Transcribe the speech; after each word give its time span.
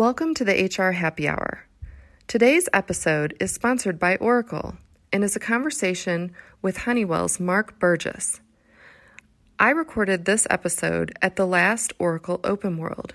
Welcome 0.00 0.32
to 0.36 0.46
the 0.46 0.64
HR 0.64 0.92
Happy 0.92 1.28
Hour. 1.28 1.66
Today's 2.26 2.70
episode 2.72 3.36
is 3.38 3.52
sponsored 3.52 3.98
by 3.98 4.16
Oracle 4.16 4.78
and 5.12 5.22
is 5.22 5.36
a 5.36 5.38
conversation 5.38 6.32
with 6.62 6.78
Honeywell's 6.78 7.38
Mark 7.38 7.78
Burgess. 7.78 8.40
I 9.58 9.68
recorded 9.68 10.24
this 10.24 10.46
episode 10.48 11.12
at 11.20 11.36
the 11.36 11.46
last 11.46 11.92
Oracle 11.98 12.40
Open 12.44 12.78
World 12.78 13.14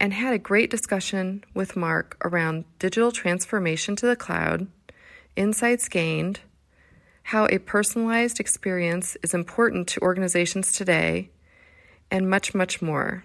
and 0.00 0.14
had 0.14 0.32
a 0.32 0.38
great 0.38 0.70
discussion 0.70 1.44
with 1.52 1.76
Mark 1.76 2.16
around 2.24 2.64
digital 2.78 3.12
transformation 3.12 3.94
to 3.96 4.06
the 4.06 4.16
cloud, 4.16 4.68
insights 5.36 5.86
gained, 5.86 6.40
how 7.24 7.44
a 7.48 7.58
personalized 7.58 8.40
experience 8.40 9.18
is 9.22 9.34
important 9.34 9.86
to 9.88 10.00
organizations 10.00 10.72
today, 10.72 11.28
and 12.10 12.30
much, 12.30 12.54
much 12.54 12.80
more. 12.80 13.22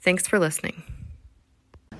Thanks 0.00 0.28
for 0.28 0.38
listening. 0.38 0.84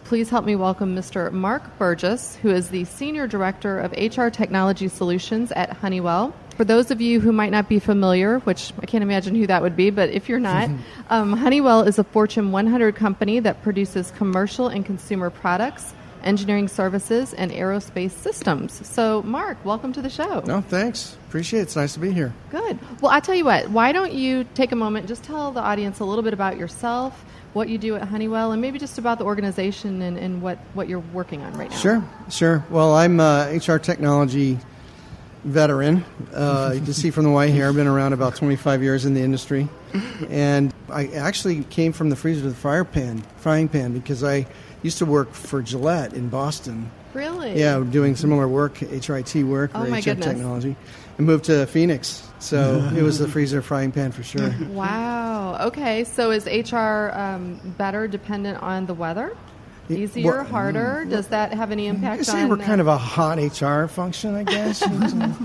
Please 0.06 0.30
help 0.30 0.44
me 0.44 0.54
welcome 0.54 0.94
Mr. 0.94 1.32
Mark 1.32 1.78
Burgess, 1.78 2.36
who 2.36 2.50
is 2.50 2.68
the 2.68 2.84
Senior 2.84 3.26
Director 3.26 3.80
of 3.80 3.90
HR 3.90 4.28
Technology 4.28 4.86
Solutions 4.86 5.50
at 5.50 5.72
Honeywell. 5.72 6.32
For 6.56 6.64
those 6.64 6.92
of 6.92 7.00
you 7.00 7.18
who 7.18 7.32
might 7.32 7.50
not 7.50 7.68
be 7.68 7.80
familiar, 7.80 8.38
which 8.38 8.72
I 8.80 8.86
can't 8.86 9.02
imagine 9.02 9.34
who 9.34 9.48
that 9.48 9.62
would 9.62 9.74
be, 9.74 9.90
but 9.90 10.10
if 10.10 10.28
you're 10.28 10.38
not, 10.38 10.70
um, 11.10 11.32
Honeywell 11.32 11.82
is 11.82 11.98
a 11.98 12.04
Fortune 12.04 12.52
100 12.52 12.94
company 12.94 13.40
that 13.40 13.64
produces 13.64 14.12
commercial 14.12 14.68
and 14.68 14.86
consumer 14.86 15.28
products, 15.28 15.92
engineering 16.22 16.68
services, 16.68 17.34
and 17.34 17.50
aerospace 17.50 18.12
systems. 18.12 18.86
So, 18.86 19.22
Mark, 19.24 19.64
welcome 19.64 19.92
to 19.92 20.02
the 20.02 20.10
show. 20.10 20.38
No, 20.46 20.60
thanks. 20.60 21.16
Appreciate 21.26 21.58
it. 21.58 21.62
It's 21.64 21.74
nice 21.74 21.94
to 21.94 21.98
be 22.00 22.12
here. 22.12 22.32
Good. 22.52 22.78
Well, 23.00 23.10
I 23.10 23.18
tell 23.18 23.34
you 23.34 23.44
what, 23.44 23.70
why 23.70 23.90
don't 23.90 24.12
you 24.12 24.46
take 24.54 24.70
a 24.70 24.76
moment, 24.76 25.08
just 25.08 25.24
tell 25.24 25.50
the 25.50 25.62
audience 25.62 25.98
a 25.98 26.04
little 26.04 26.22
bit 26.22 26.32
about 26.32 26.58
yourself, 26.58 27.24
what 27.56 27.70
you 27.70 27.78
do 27.78 27.96
at 27.96 28.06
Honeywell, 28.06 28.52
and 28.52 28.60
maybe 28.60 28.78
just 28.78 28.98
about 28.98 29.18
the 29.18 29.24
organization 29.24 30.02
and, 30.02 30.18
and 30.18 30.42
what, 30.42 30.58
what 30.74 30.88
you're 30.88 31.00
working 31.14 31.42
on 31.42 31.54
right 31.54 31.70
now. 31.70 31.76
Sure, 31.76 32.04
sure. 32.28 32.64
Well, 32.68 32.94
I'm 32.94 33.18
HR 33.18 33.78
technology 33.78 34.58
veteran. 35.42 36.04
Uh, 36.34 36.72
you 36.74 36.82
can 36.82 36.92
see 36.92 37.10
from 37.10 37.24
the 37.24 37.30
white 37.30 37.54
hair, 37.54 37.68
I've 37.68 37.74
been 37.74 37.86
around 37.86 38.12
about 38.12 38.36
25 38.36 38.82
years 38.82 39.06
in 39.06 39.14
the 39.14 39.22
industry. 39.22 39.68
And 40.28 40.74
I 40.90 41.06
actually 41.06 41.64
came 41.64 41.94
from 41.94 42.10
the 42.10 42.16
freezer 42.16 42.42
to 42.42 42.50
the 42.50 42.54
fire 42.54 42.84
pan, 42.84 43.24
frying 43.38 43.68
pan 43.70 43.94
because 43.94 44.22
I 44.22 44.46
used 44.82 44.98
to 44.98 45.06
work 45.06 45.32
for 45.32 45.62
Gillette 45.62 46.12
in 46.12 46.28
Boston. 46.28 46.90
Really? 47.14 47.58
Yeah, 47.58 47.82
doing 47.88 48.14
similar 48.16 48.46
work, 48.46 48.74
HRIT 48.74 49.42
work, 49.44 49.70
Oh, 49.74 49.84
or 49.84 49.84
HR 49.86 50.02
goodness. 50.02 50.26
technology. 50.26 50.76
And 51.18 51.26
moved 51.26 51.44
to 51.46 51.66
Phoenix. 51.66 52.28
So 52.38 52.92
it 52.94 53.02
was 53.02 53.18
the 53.18 53.28
freezer 53.34 53.62
frying 53.62 53.92
pan 53.92 54.12
for 54.12 54.22
sure. 54.22 54.54
Wow. 54.68 55.66
Okay. 55.68 56.04
So 56.04 56.30
is 56.30 56.46
HR 56.46 57.10
um, 57.14 57.60
better 57.78 58.06
dependent 58.06 58.62
on 58.62 58.86
the 58.86 58.94
weather? 58.94 59.36
Easier, 59.88 60.38
well, 60.38 60.44
harder? 60.44 61.06
Does 61.08 61.28
that 61.28 61.54
have 61.54 61.70
any 61.70 61.86
impact? 61.86 62.20
I 62.20 62.22
say 62.24 62.42
on? 62.42 62.48
we're 62.48 62.56
kind 62.56 62.80
of 62.80 62.88
a 62.88 62.98
hot 62.98 63.38
HR 63.38 63.86
function, 63.86 64.34
I 64.34 64.42
guess. 64.42 64.82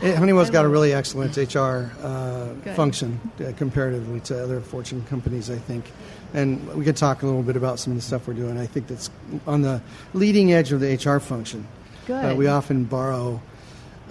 It- 0.00 0.14
Honeywell's 0.14 0.50
got 0.50 0.64
a 0.64 0.68
really 0.68 0.92
excellent 0.92 1.36
HR 1.36 1.90
uh, 2.04 2.54
function 2.76 3.18
uh, 3.40 3.50
comparatively 3.56 4.20
to 4.20 4.40
other 4.40 4.60
Fortune 4.60 5.02
companies, 5.06 5.50
I 5.50 5.56
think. 5.56 5.90
And 6.34 6.72
we 6.74 6.84
could 6.84 6.96
talk 6.96 7.22
a 7.22 7.26
little 7.26 7.42
bit 7.42 7.56
about 7.56 7.80
some 7.80 7.94
of 7.94 7.96
the 7.96 8.02
stuff 8.02 8.28
we're 8.28 8.34
doing. 8.34 8.58
I 8.58 8.66
think 8.66 8.86
that's 8.86 9.10
on 9.44 9.62
the 9.62 9.82
leading 10.14 10.52
edge 10.52 10.70
of 10.70 10.78
the 10.78 10.94
HR 10.94 11.18
function. 11.18 11.66
Good. 12.06 12.32
Uh, 12.32 12.34
we 12.36 12.46
often 12.46 12.84
borrow 12.84 13.42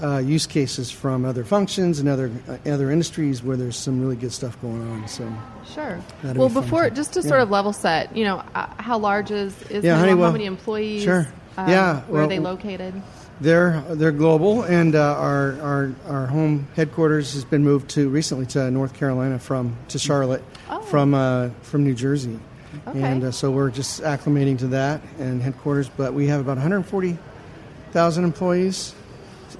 uh, 0.02 0.18
use 0.20 0.46
cases 0.48 0.92
from 0.92 1.26
other 1.26 1.44
functions 1.44 2.00
and 2.00 2.08
other 2.10 2.32
uh, 2.48 2.58
other 2.70 2.92
industries 2.92 3.42
where 3.44 3.58
there's 3.58 3.76
some 3.78 4.00
really 4.02 4.16
good 4.16 4.32
stuff 4.32 4.60
going 4.62 4.82
on. 4.92 5.08
So 5.08 5.32
Sure. 5.74 6.00
Well, 6.24 6.48
be 6.50 6.56
before 6.56 6.90
just 6.90 7.14
to 7.14 7.22
yeah. 7.22 7.28
sort 7.28 7.42
of 7.42 7.50
level 7.50 7.74
set, 7.74 8.16
you 8.16 8.24
know, 8.24 8.42
uh, 8.56 8.68
how 8.78 8.98
large 8.98 9.32
is 9.32 9.54
is 9.70 9.84
Yeah, 9.84 9.98
Honeywell? 10.00 10.28
How 10.28 10.32
many 10.32 10.46
employees? 10.46 11.04
Sure. 11.04 11.28
Um, 11.58 11.70
Yeah, 11.70 12.02
Where 12.02 12.24
are 12.24 12.28
they 12.28 12.40
located? 12.40 12.94
They're 13.40 13.84
they're 13.90 14.12
global, 14.12 14.64
and 14.64 14.96
uh, 14.96 15.14
our, 15.16 15.62
our 15.62 15.92
our 16.08 16.26
home 16.26 16.68
headquarters 16.76 17.34
has 17.34 17.46
been 17.46 17.64
moved 17.64 17.90
to 17.92 18.10
recently 18.10 18.48
to 18.48 18.72
North 18.72 18.94
Carolina 18.96 19.38
from 19.38 19.76
to 19.90 20.00
Charlotte 20.00 20.44
Oh. 20.70 20.82
from 20.82 21.14
uh, 21.14 21.50
from 21.62 21.84
New 21.84 21.94
Jersey, 21.94 22.40
Okay. 22.88 23.02
and 23.04 23.24
uh, 23.26 23.32
so 23.32 23.52
we're 23.52 23.70
just 23.70 24.02
acclimating 24.02 24.58
to 24.60 24.68
that 24.70 25.02
and 25.20 25.42
headquarters. 25.44 25.88
But 25.88 26.14
we 26.16 26.28
have 26.28 26.40
about 26.42 26.58
140,000 26.58 28.24
employees, 28.24 28.96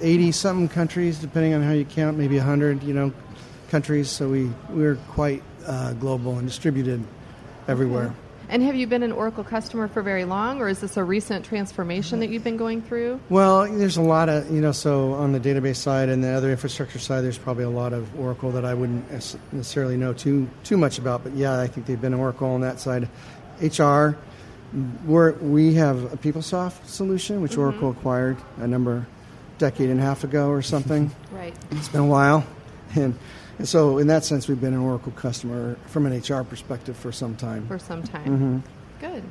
80 0.02 0.32
something 0.32 0.70
countries, 0.70 1.20
depending 1.20 1.54
on 1.54 1.62
how 1.62 1.72
you 1.72 1.86
count, 1.86 2.18
maybe 2.18 2.38
100, 2.38 2.84
you 2.84 2.94
know, 2.94 3.14
countries. 3.70 4.10
So 4.10 4.30
we 4.30 4.52
we're 4.70 4.96
quite 5.10 5.44
uh, 5.66 5.94
global 5.94 6.38
and 6.38 6.48
distributed 6.48 7.04
everywhere. 7.68 8.14
And 8.50 8.64
have 8.64 8.76
you 8.76 8.88
been 8.88 9.04
an 9.04 9.12
Oracle 9.12 9.44
customer 9.44 9.90
for 9.90 10.02
very 10.02 10.24
long, 10.24 10.62
or 10.62 10.70
is 10.70 10.80
this 10.80 10.96
a 10.96 11.04
recent 11.04 11.44
transformation 11.44 12.22
that 12.22 12.30
you've 12.30 12.46
been 12.46 12.56
going 12.56 12.82
through? 12.82 13.20
Well, 13.28 13.70
there's 13.70 13.98
a 13.98 14.02
lot 14.02 14.30
of, 14.30 14.50
you 14.50 14.62
know, 14.62 14.72
so 14.72 15.12
on 15.14 15.34
the 15.34 15.40
database 15.40 15.76
side 15.76 16.08
and 16.08 16.24
the 16.24 16.30
other 16.30 16.50
infrastructure 16.50 17.00
side, 17.00 17.22
there's 17.26 17.38
probably 17.38 17.66
a 17.66 17.70
lot 17.70 17.92
of 17.92 18.18
Oracle 18.18 18.52
that 18.52 18.64
I 18.64 18.74
wouldn't 18.74 19.12
necessarily 19.12 19.98
know 19.98 20.14
too 20.14 20.50
too 20.64 20.78
much 20.78 20.98
about. 20.98 21.24
But 21.24 21.34
yeah, 21.36 21.60
I 21.60 21.68
think 21.68 21.88
they've 21.88 22.00
been 22.00 22.14
Oracle 22.14 22.48
on 22.48 22.62
that 22.62 22.80
side. 22.80 23.10
HR, 23.62 24.18
we're, 25.06 25.34
we 25.34 25.74
have 25.74 26.14
a 26.14 26.18
PeopleSoft 26.18 26.86
solution, 26.86 27.42
which 27.42 27.58
Oracle 27.58 27.90
acquired 27.90 28.38
a 28.58 28.68
number, 28.68 29.08
decade 29.58 29.90
and 29.90 30.00
a 30.00 30.04
half 30.04 30.24
ago 30.24 30.50
or 30.50 30.62
something. 30.62 31.12
Right. 31.32 31.56
it's 31.72 31.90
been 31.90 32.02
a 32.02 32.06
while. 32.06 32.46
And, 32.96 33.18
and 33.60 33.68
so 33.68 33.98
in 33.98 34.08
that 34.08 34.24
sense, 34.24 34.48
we've 34.48 34.60
been 34.60 34.74
an 34.74 34.80
Oracle 34.80 35.12
customer 35.12 35.78
from 35.88 36.06
an 36.06 36.18
HR 36.18 36.44
perspective 36.44 36.98
for 36.98 37.12
some 37.12 37.36
time. 37.36 37.68
For 37.68 37.78
some 37.78 38.02
time. 38.02 38.26
Mm-hmm. 38.26 38.58
Good. 39.00 39.24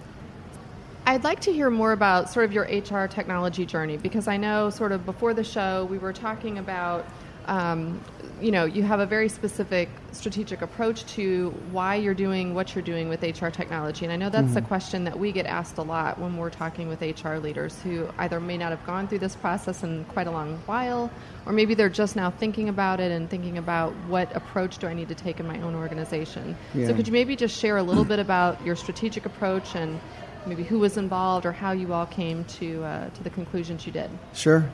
I'd 1.07 1.25
like 1.25 1.41
to 1.43 1.53
hear 1.53 1.71
more 1.71 1.93
about 1.93 2.31
sort 2.31 2.45
of 2.45 2.53
your 2.53 2.65
HR 2.65 3.07
technology 3.07 3.65
journey 3.65 3.97
because 3.97 4.27
I 4.29 4.37
know 4.37 4.71
sort 4.71 4.93
of 4.93 5.07
before 5.07 5.35
the 5.35 5.45
show 5.45 5.85
we 5.85 5.99
were 5.99 6.13
talking 6.13 6.59
about, 6.59 7.07
um, 7.47 8.01
you 8.41 8.51
know, 8.51 8.65
you 8.65 8.83
have 8.83 9.01
a 9.01 9.07
very 9.07 9.29
specific 9.29 9.89
strategic 10.13 10.61
approach 10.61 11.07
to 11.07 11.51
why 11.71 11.95
you're 11.95 12.15
doing 12.15 12.55
what 12.55 12.75
you're 12.75 12.85
doing 12.85 13.09
with 13.09 13.23
HR 13.23 13.49
technology. 13.49 14.05
And 14.05 14.13
I 14.13 14.17
know 14.17 14.29
that's 14.29 14.57
a 14.57 14.61
question 14.61 15.05
that 15.05 15.19
we 15.19 15.33
get 15.33 15.47
asked 15.47 15.79
a 15.79 15.83
lot 15.83 16.19
when 16.19 16.37
we're 16.37 16.51
talking 16.51 16.89
with 16.89 17.01
HR 17.01 17.37
leaders 17.37 17.81
who 17.83 18.09
either 18.19 18.41
may 18.41 18.59
not 18.59 18.71
have 18.71 18.85
gone 18.85 19.09
through 19.09 19.21
this 19.21 19.35
process 19.37 19.83
in 19.83 20.05
quite 20.07 20.27
a 20.27 20.31
long 20.31 20.59
while, 20.67 21.11
or 21.47 21.53
maybe 21.53 21.75
they're 21.75 21.89
just 21.89 22.15
now 22.15 22.31
thinking 22.31 22.69
about 22.69 23.01
it 23.01 23.11
and 23.11 23.31
thinking 23.31 23.57
about 23.57 23.93
what 24.09 24.35
approach 24.37 24.79
do 24.79 24.87
I 24.87 24.93
need 24.93 25.09
to 25.09 25.15
take 25.15 25.41
in 25.41 25.47
my 25.47 25.61
own 25.63 25.75
organization. 25.75 26.57
So 26.75 26.95
could 26.95 27.07
you 27.07 27.13
maybe 27.13 27.37
just 27.37 27.59
share 27.59 27.79
a 27.79 27.83
little 27.83 28.05
bit 28.05 28.19
about 28.19 28.65
your 28.67 28.77
strategic 28.77 29.25
approach 29.25 29.75
and 29.75 29.99
maybe 30.47 30.63
who 30.63 30.79
was 30.79 30.97
involved 30.97 31.47
or 31.47 31.53
how 31.53 31.73
you 31.73 31.93
all 31.93 32.07
came 32.07 32.45
to 32.45 32.85
uh, 32.85 33.09
to 33.11 33.23
the 33.23 33.31
conclusions 33.31 33.87
you 33.87 33.93
did? 33.93 34.11
Sure. 34.35 34.69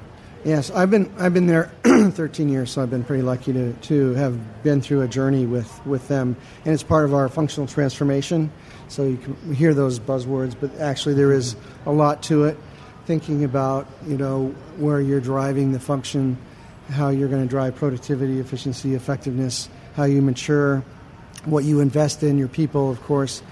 Yes, 0.45 0.73
I've 0.73 0.91
been 0.91 1.09
I've 1.19 1.33
been 1.33 1.47
there 1.47 1.71
13 1.85 2.49
years, 2.49 2.73
so 2.73 2.83
I've 2.83 2.91
been 2.91 3.05
pretty 3.05 3.23
lucky 3.23 3.53
to, 3.53 3.73
to 3.75 4.15
have 4.15 4.65
been 4.65 4.81
through 4.81 5.03
a 5.03 5.09
journey 5.09 5.47
with, 5.47 5.87
with 5.87 6.09
them, 6.09 6.35
and 6.65 6.75
it's 6.75 6.83
part 6.83 7.05
of 7.05 7.15
our 7.15 7.29
functional 7.29 7.69
transformation. 7.69 8.51
So 8.89 9.05
you 9.05 9.19
can 9.19 9.55
hear 9.55 9.73
those 9.73 10.01
buzzwords, 10.01 10.57
but 10.61 10.75
actually 10.81 11.15
there 11.15 11.31
is 11.31 11.55
a 11.87 11.93
lot 11.93 12.25
to 12.25 12.45
it. 12.47 12.59
Thinking 13.07 13.45
about 13.45 13.87
you 14.05 14.19
know 14.19 14.49
where 14.79 15.01
you're 15.01 15.21
driving 15.21 15.71
the 15.71 15.79
function, 15.79 16.37
how 16.91 17.11
you're 17.11 17.29
going 17.29 17.43
to 17.43 17.49
drive 17.49 17.77
productivity, 17.77 18.41
efficiency, 18.41 18.97
effectiveness, 18.97 19.69
how 19.95 20.05
you 20.05 20.23
mature, 20.23 20.83
what 21.45 21.63
you 21.63 21.79
invest 21.79 22.25
in 22.25 22.37
your 22.37 22.49
people, 22.49 22.91
of 22.91 23.01
course. 23.05 23.45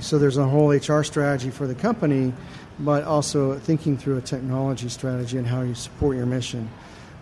So 0.00 0.18
there's 0.18 0.36
a 0.36 0.46
whole 0.46 0.72
HR 0.72 1.04
strategy 1.04 1.50
for 1.50 1.66
the 1.66 1.74
company, 1.74 2.34
but 2.80 3.04
also 3.04 3.58
thinking 3.58 3.96
through 3.96 4.18
a 4.18 4.20
technology 4.20 4.88
strategy 4.88 5.38
and 5.38 5.46
how 5.46 5.62
you 5.62 5.74
support 5.74 6.16
your 6.16 6.26
mission. 6.26 6.68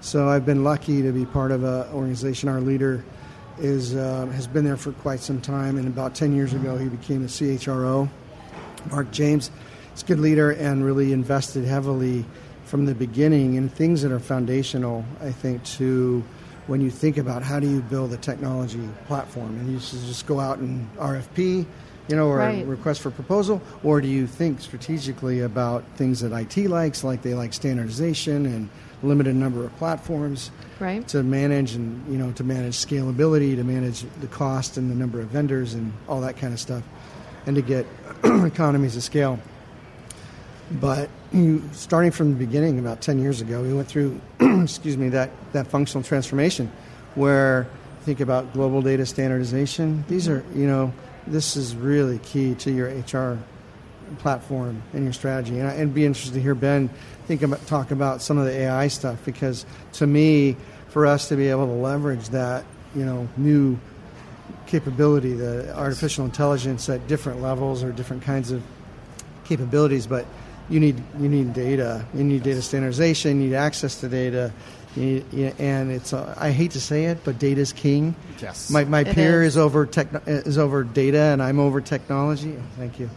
So 0.01 0.29
I've 0.29 0.47
been 0.47 0.65
lucky 0.65 1.03
to 1.03 1.13
be 1.13 1.25
part 1.27 1.53
of 1.53 1.63
an 1.65 1.93
organization. 1.93 2.49
Our 2.49 2.61
leader 2.61 3.05
is 3.59 3.95
uh, 3.95 4.27
has 4.35 4.47
been 4.47 4.65
there 4.65 4.77
for 4.77 4.93
quite 4.93 5.21
some 5.21 5.41
time, 5.41 5.77
and 5.77 5.87
about 5.87 6.15
10 6.15 6.35
years 6.35 6.53
ago 6.53 6.77
he 6.77 6.89
became 6.89 7.23
a 7.23 7.29
CHRO. 7.29 8.09
Mark 8.91 9.11
James 9.13 9.51
is 9.95 10.03
a 10.03 10.07
good 10.07 10.19
leader 10.19 10.51
and 10.51 10.85
really 10.85 11.13
invested 11.13 11.65
heavily 11.65 12.25
from 12.65 12.87
the 12.87 12.95
beginning 12.95 13.55
in 13.55 13.69
things 13.69 14.03
that 14.03 14.11
are 14.11 14.19
foundational, 14.19 15.05
I 15.21 15.31
think, 15.31 15.63
to 15.77 16.25
when 16.67 16.81
you 16.81 16.91
think 16.91 17.19
about 17.19 17.43
how 17.43 17.61
do 17.61 17.69
you 17.69 17.83
build 17.83 18.13
a 18.13 18.17
technology 18.17 18.89
platform. 19.07 19.59
And 19.59 19.71
you 19.71 19.79
should 19.79 20.01
just 20.01 20.27
go 20.27 20.41
out 20.41 20.59
and 20.59 20.89
RFP, 20.97 21.67
you 22.09 22.17
know, 22.17 22.27
or 22.29 22.39
Right. 22.39 22.65
a 22.65 22.67
request 22.67 23.01
for 23.01 23.11
proposal, 23.11 23.61
or 23.85 24.01
do 24.01 24.09
you 24.09 24.27
think 24.27 24.61
strategically 24.61 25.41
about 25.41 25.85
things 25.97 26.21
that 26.21 26.33
IT 26.33 26.67
likes, 26.69 27.05
like 27.05 27.23
they 27.23 27.35
like 27.35 27.53
standardization 27.53 28.47
and 28.47 28.69
limited 29.03 29.35
number 29.35 29.65
of 29.65 29.77
platforms 29.79 30.51
Right. 30.81 31.07
to 31.09 31.23
manage 31.23 31.75
and 31.75 32.01
you 32.11 32.19
know 32.19 32.33
to 32.33 32.45
manage 32.45 32.75
scalability, 32.75 33.55
to 33.57 33.65
manage 33.65 34.05
the 34.21 34.27
cost 34.29 34.77
and 34.77 34.91
the 34.91 34.95
number 34.95 35.21
of 35.21 35.29
vendors 35.29 35.75
and 35.75 35.93
all 36.09 36.21
that 36.23 36.37
kind 36.37 36.53
of 36.53 36.59
stuff, 36.61 36.83
and 37.47 37.55
to 37.57 37.63
get 37.63 37.87
economies 38.25 38.97
of 38.97 39.03
scale. 39.03 39.39
But 40.81 41.09
you, 41.33 41.63
starting 41.73 42.11
from 42.13 42.31
the 42.31 42.37
beginning, 42.39 42.79
about 42.79 43.01
ten 43.01 43.19
years 43.19 43.41
ago, 43.41 43.63
we 43.63 43.73
went 43.75 43.89
through, 43.89 44.21
excuse 44.41 44.97
me, 44.97 45.09
that 45.11 45.31
that 45.53 45.67
functional 45.69 46.03
transformation, 46.03 46.71
where 47.15 47.67
think 48.05 48.21
about 48.21 48.53
global 48.53 48.83
data 48.83 49.05
standardization. 49.07 50.05
These 50.09 50.29
are 50.29 50.43
you 50.55 50.67
know 50.67 50.93
this 51.27 51.57
is 51.57 51.75
really 51.75 52.19
key 52.19 52.55
to 52.57 52.71
your 52.71 52.89
HR 52.89 53.39
platform 54.19 54.83
and 54.93 55.05
your 55.05 55.13
strategy. 55.13 55.59
And 55.59 55.69
I'd 55.69 55.95
be 55.95 56.05
interested 56.05 56.35
to 56.35 56.41
hear 56.41 56.55
Ben 56.55 56.91
think 57.27 57.43
about 57.43 57.67
talk 57.67 57.91
about 57.91 58.21
some 58.21 58.39
of 58.39 58.45
the 58.45 58.53
AI 58.53 58.89
stuff 58.89 59.25
because 59.25 59.65
to 59.95 60.07
me, 60.07 60.57
for 60.89 61.07
us 61.07 61.29
to 61.29 61.37
be 61.37 61.49
able 61.49 61.67
to 61.67 61.73
leverage 61.73 62.29
that, 62.31 62.65
you 62.95 63.05
know, 63.05 63.29
new 63.37 63.79
capability, 64.67 65.33
the 65.33 65.75
artificial 65.75 66.25
intelligence 66.25 66.89
at 66.89 67.07
different 67.07 67.41
levels 67.41 67.83
or 67.83 67.93
different 67.93 68.23
kinds 68.23 68.51
of 68.51 68.63
capabilities, 69.45 70.07
but 70.07 70.27
you 70.69 70.81
need 70.81 71.03
you 71.19 71.29
need 71.29 71.55
data. 71.55 72.05
You 72.15 72.25
need 72.25 72.43
data 72.43 72.63
standardization. 72.63 73.41
You 73.41 73.49
need 73.49 73.57
access 73.57 74.01
to 74.01 74.09
data. 74.09 74.53
You 74.97 75.25
need, 75.33 75.55
and 75.59 75.91
it's 75.91 76.13
uh, 76.13 76.35
I 76.39 76.51
hate 76.51 76.73
to 76.73 76.81
say 76.81 77.07
it, 77.07 77.19
but 77.25 77.39
data 77.39 77.61
is 77.61 77.73
king. 77.73 78.15
Yes. 78.41 78.69
My 78.71 78.85
my 78.85 79.01
It 79.01 79.15
peer 79.15 79.43
is. 79.43 79.55
is 79.55 79.59
over 79.59 79.87
tech 79.87 80.09
is 80.27 80.59
over 80.59 80.85
data, 80.85 81.19
and 81.19 81.43
I'm 81.43 81.59
over 81.59 81.81
technology. 81.81 82.57
Thank 82.77 83.01
you. 83.01 83.09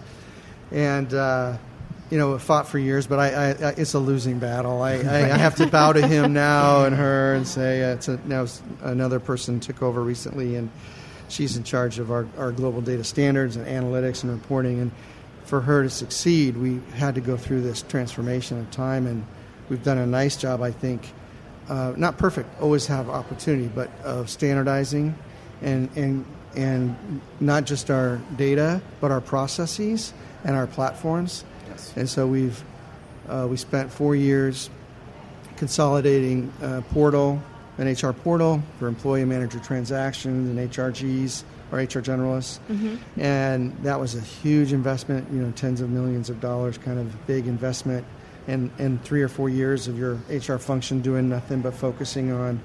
And 0.71 1.13
uh, 1.13 1.57
you 2.09 2.17
know, 2.17 2.37
fought 2.37 2.67
for 2.67 2.79
years, 2.79 3.07
but 3.07 3.19
I, 3.19 3.27
I, 3.29 3.49
I 3.49 3.69
it's 3.77 3.93
a 3.93 3.99
losing 3.99 4.39
battle. 4.39 4.81
I, 4.81 4.93
I, 4.93 5.33
I 5.33 5.37
have 5.37 5.55
to 5.55 5.67
bow 5.71 5.93
to 5.93 6.07
him 6.07 6.33
now 6.33 6.85
and 6.85 6.95
her 6.95 7.33
and 7.33 7.47
say 7.47 7.83
uh, 7.83 7.95
it's 7.95 8.07
a, 8.07 8.17
now 8.27 8.45
another 8.83 9.19
person 9.19 9.59
took 9.59 9.81
over 9.81 10.01
recently, 10.01 10.55
and 10.55 10.69
she's 11.27 11.57
in 11.57 11.63
charge 11.63 11.99
of 11.99 12.11
our, 12.11 12.27
our 12.37 12.51
global 12.51 12.81
data 12.81 13.03
standards 13.03 13.55
and 13.55 13.65
analytics 13.67 14.23
and 14.23 14.31
reporting. 14.31 14.79
And 14.79 14.91
for 15.45 15.61
her 15.61 15.83
to 15.83 15.89
succeed, 15.89 16.55
we 16.57 16.79
had 16.95 17.15
to 17.15 17.21
go 17.21 17.35
through 17.37 17.61
this 17.61 17.81
transformation 17.81 18.59
of 18.59 18.69
time, 18.71 19.07
and 19.07 19.25
we've 19.69 19.83
done 19.83 19.97
a 19.97 20.05
nice 20.05 20.37
job, 20.37 20.61
I 20.61 20.71
think. 20.71 21.11
Uh, 21.69 21.93
not 21.97 22.17
perfect, 22.17 22.49
always 22.61 22.85
have 22.87 23.09
opportunity, 23.09 23.67
but 23.67 23.89
of 24.03 24.29
standardizing 24.29 25.15
and, 25.61 25.89
and, 25.95 26.25
and 26.55 27.21
not 27.39 27.65
just 27.65 27.89
our 27.89 28.21
data, 28.35 28.81
but 29.01 29.11
our 29.11 29.21
processes 29.21 30.13
and 30.43 30.55
our 30.55 30.67
platforms. 30.67 31.43
Yes. 31.67 31.93
And 31.95 32.09
so 32.09 32.27
we've 32.27 32.63
uh, 33.27 33.47
we 33.49 33.57
spent 33.57 33.91
four 33.91 34.15
years 34.15 34.69
consolidating 35.57 36.51
uh, 36.61 36.81
portal, 36.91 37.41
an 37.77 37.91
HR 37.91 38.13
portal 38.13 38.61
for 38.79 38.87
employee 38.87 39.21
and 39.21 39.29
manager 39.29 39.59
transactions 39.59 40.49
and 40.49 40.71
HRGs 40.71 41.43
or 41.71 41.79
HR 41.79 42.01
generalists, 42.01 42.59
and 43.17 43.75
that 43.83 43.99
was 43.99 44.13
a 44.15 44.21
huge 44.21 44.71
investment. 44.73 45.27
You 45.31 45.39
know, 45.41 45.51
tens 45.51 45.81
of 45.81 45.89
millions 45.89 46.29
of 46.29 46.39
dollars, 46.39 46.77
kind 46.77 46.99
of 46.99 47.25
big 47.25 47.47
investment, 47.47 48.05
and 48.47 49.03
three 49.03 49.21
or 49.21 49.27
four 49.27 49.49
years 49.49 49.87
of 49.87 49.97
your 49.97 50.19
HR 50.29 50.57
function 50.57 51.01
doing 51.01 51.29
nothing 51.29 51.61
but 51.61 51.73
focusing 51.73 52.31
on 52.31 52.59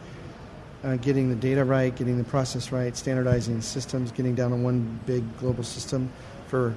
uh, 0.85 0.97
getting 0.97 1.29
the 1.29 1.37
data 1.37 1.65
right, 1.65 1.95
getting 1.95 2.19
the 2.19 2.25
process 2.25 2.73
right, 2.73 2.97
standardizing 2.97 3.61
systems, 3.61 4.13
getting 4.13 4.35
down 4.35 4.51
to 4.51 4.57
one 4.57 4.99
big 5.07 5.25
global 5.39 5.65
system 5.65 6.11
for 6.49 6.77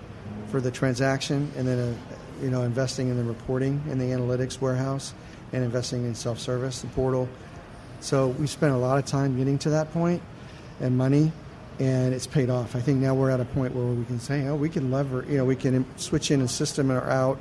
for 0.50 0.62
the 0.62 0.72
transaction, 0.72 1.52
and 1.58 1.68
then 1.68 1.80
uh, 1.80 1.96
you 2.42 2.50
know 2.50 2.64
investing 2.64 3.10
in 3.10 3.18
the 3.18 3.24
reporting 3.24 3.82
and 3.90 4.00
the 4.00 4.06
analytics 4.06 4.60
warehouse, 4.60 5.14
and 5.52 5.64
investing 5.64 6.06
in 6.06 6.16
self-service, 6.16 6.82
the 6.82 6.88
portal. 6.88 7.28
So 8.00 8.28
we 8.28 8.48
spent 8.48 8.74
a 8.74 8.78
lot 8.78 8.98
of 8.98 9.06
time 9.06 9.38
getting 9.38 9.58
to 9.60 9.70
that 9.72 9.92
point, 9.94 10.22
and 10.82 10.98
money, 10.98 11.32
and 11.80 12.14
it's 12.14 12.28
paid 12.28 12.50
off. 12.50 12.76
I 12.76 12.82
think 12.82 13.00
now 13.00 13.16
we're 13.16 13.32
at 13.32 13.40
a 13.40 13.46
point 13.46 13.74
where 13.74 13.86
we 13.86 14.04
can 14.06 14.20
say, 14.20 14.48
oh, 14.48 14.56
we 14.56 14.70
can 14.70 14.92
lever, 14.92 15.26
you 15.30 15.38
know, 15.38 15.46
we 15.46 15.56
can 15.56 15.86
switch 15.98 16.30
in 16.30 16.42
a 16.42 16.48
system 16.48 16.92
or 16.92 17.10
out 17.10 17.40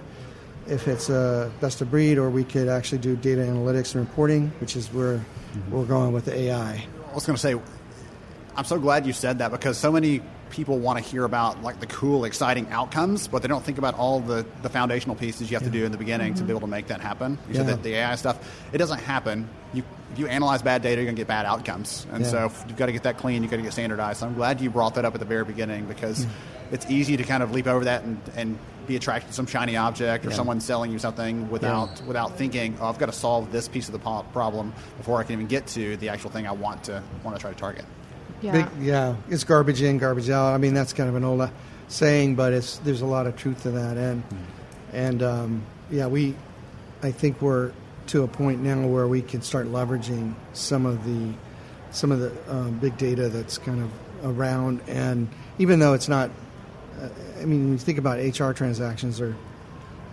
if 0.67 0.89
it's 0.89 1.09
a 1.09 1.51
best 1.61 1.81
of 1.81 1.91
breed, 1.91 2.19
or 2.19 2.31
we 2.31 2.45
could 2.45 2.69
actually 2.69 2.99
do 2.99 3.17
data 3.17 3.43
analytics 3.43 3.95
and 3.95 4.07
reporting, 4.07 4.53
which 4.61 4.77
is 4.77 4.93
where 4.93 5.17
mm-hmm. 5.17 5.71
we're 5.71 5.85
going 5.85 6.13
with 6.13 6.27
the 6.27 6.35
AI. 6.35 6.87
I 7.11 7.15
was 7.15 7.27
going 7.27 7.37
to 7.37 7.41
say, 7.41 7.55
I'm 8.57 8.65
so 8.65 8.79
glad 8.79 9.07
you 9.07 9.13
said 9.13 9.39
that 9.39 9.51
because 9.51 9.79
so 9.79 9.91
many 9.93 10.21
people 10.51 10.79
want 10.79 11.03
to 11.03 11.05
hear 11.05 11.25
about 11.25 11.63
like 11.63 11.81
the 11.81 11.87
cool, 11.87 12.25
exciting 12.25 12.69
outcomes, 12.71 13.27
but 13.27 13.43
they 13.43 13.49
don't 13.49 13.65
think 13.65 13.79
about 13.79 13.95
all 13.95 14.21
the, 14.21 14.47
the 14.61 14.69
foundational 14.69 15.17
pieces 15.17 15.51
you 15.51 15.57
have 15.57 15.65
to 15.65 15.71
do 15.71 15.85
in 15.85 15.93
the 15.93 15.99
beginning 15.99 16.35
to 16.35 16.41
be 16.41 16.45
mm-hmm. 16.45 16.51
able 16.51 16.61
to 16.61 16.67
make 16.67 16.89
that 16.89 17.01
happen. 17.01 17.39
You 17.49 17.55
said 17.55 17.67
that 17.67 17.83
the 17.83 17.95
AI 17.95 18.15
stuff, 18.17 18.39
it 18.73 18.79
doesn't 18.79 19.01
happen. 19.01 19.49
You 19.73 19.83
if 20.13 20.19
you 20.19 20.27
analyze 20.27 20.61
bad 20.61 20.83
data, 20.83 20.97
you're 20.97 21.07
going 21.07 21.17
to 21.17 21.21
get 21.21 21.29
bad 21.29 21.47
outcomes, 21.47 22.07
and 22.13 22.23
Yeah. 22.23 22.31
so 22.31 22.45
if 22.47 22.65
you've 22.69 22.77
got 22.77 22.87
to 22.87 22.93
get 22.93 23.05
that 23.05 23.17
clean. 23.17 23.43
You've 23.43 23.51
got 23.51 23.57
to 23.57 23.63
get 23.63 23.73
standardized. 23.73 24.21
So 24.21 24.27
I'm 24.27 24.35
glad 24.35 24.61
you 24.61 24.69
brought 24.69 24.95
that 24.97 25.05
up 25.05 25.15
at 25.15 25.21
the 25.21 25.27
very 25.27 25.45
beginning 25.45 25.87
because 25.87 26.27
it's 26.71 26.89
easy 26.91 27.17
to 27.17 27.23
kind 27.23 27.43
of 27.43 27.53
leap 27.53 27.67
over 27.67 27.85
that 27.85 28.03
and, 28.03 28.21
and 28.37 28.59
be 28.93 28.97
attracted 28.97 29.29
to 29.29 29.33
some 29.35 29.47
shiny 29.47 29.77
object 29.77 30.27
or 30.27 30.31
Yeah. 30.31 30.37
someone 30.37 30.61
selling 30.61 30.91
you 30.93 30.99
something 30.99 31.51
without 31.51 32.03
without 32.07 32.37
thinking, 32.37 32.77
oh, 32.81 32.89
I've 32.89 32.99
got 32.99 33.07
to 33.07 33.13
solve 33.27 33.51
this 33.51 33.69
piece 33.69 33.89
of 33.89 33.93
the 33.93 33.99
problem 34.33 34.73
before 34.99 35.19
I 35.21 35.23
can 35.25 35.33
even 35.35 35.47
get 35.47 35.67
to 35.69 35.97
the 35.97 36.09
actual 36.11 36.31
thing 36.31 36.47
I 36.47 36.53
want 36.53 36.85
to 36.85 37.03
want 37.25 37.37
to 37.37 37.41
try 37.41 37.51
to 37.53 37.59
target. 37.59 37.85
Yeah. 38.43 38.53
Big, 38.53 38.67
yeah, 38.81 39.15
it's 39.29 39.45
garbage 39.45 39.83
in, 39.83 39.99
garbage 39.99 40.29
out. 40.29 40.53
I 40.53 40.59
mean, 40.59 40.75
that's 40.75 40.93
kind 40.93 41.09
of 41.09 41.15
an 41.15 41.25
old 41.25 41.41
uh, 41.41 41.49
saying, 41.89 42.35
but 42.35 42.53
it's 42.53 42.79
there's 42.79 43.01
a 43.03 43.07
lot 43.07 43.27
of 43.27 43.37
truth 43.37 43.63
to 43.63 43.71
that. 43.71 43.97
And 43.97 44.23
and 44.93 45.23
um, 45.23 45.63
yeah, 45.91 46.07
we, 46.07 46.35
I 47.03 47.13
think 47.13 47.41
we're 47.41 47.73
to 48.09 48.25
a 48.25 48.29
point 48.29 48.61
now 48.61 48.87
where 48.87 49.07
we 49.07 49.23
can 49.23 49.43
start 49.43 49.67
leveraging 49.69 50.35
some 50.53 50.85
of 50.87 51.05
the 51.05 51.33
some 51.93 52.11
of 52.13 52.19
the 52.21 52.33
um, 52.53 52.79
big 52.79 52.97
data 52.99 53.29
that's 53.29 53.59
kind 53.59 53.81
of 53.83 53.91
around. 54.39 54.81
And 54.89 55.29
even 55.59 55.79
though 55.79 55.95
it's 55.95 56.09
not, 56.09 56.31
uh, 57.01 57.09
I 57.41 57.45
mean, 57.45 57.65
when 57.65 57.73
you 57.73 57.79
think 57.79 57.99
about 57.99 58.19
HR 58.19 58.53
transactions, 58.53 59.21
are 59.21 59.35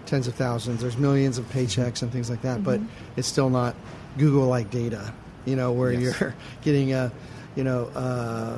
tens 0.05 0.27
of 0.27 0.35
thousands. 0.35 0.81
There's 0.81 0.97
millions 0.97 1.37
of 1.37 1.45
paychecks 1.51 2.01
and 2.01 2.11
things 2.11 2.29
like 2.29 2.41
that, 2.41 2.63
but 2.63 2.79
it's 3.15 3.27
still 3.27 3.49
not 3.49 3.75
Google-like 4.17 4.71
data. 4.71 5.13
You 5.45 5.55
know, 5.55 5.71
where 5.71 5.91
Yes. 5.93 6.19
you're 6.19 6.35
getting 6.63 6.93
a, 6.93 7.11
you 7.55 7.63
know, 7.63 7.85
uh, 7.95 8.57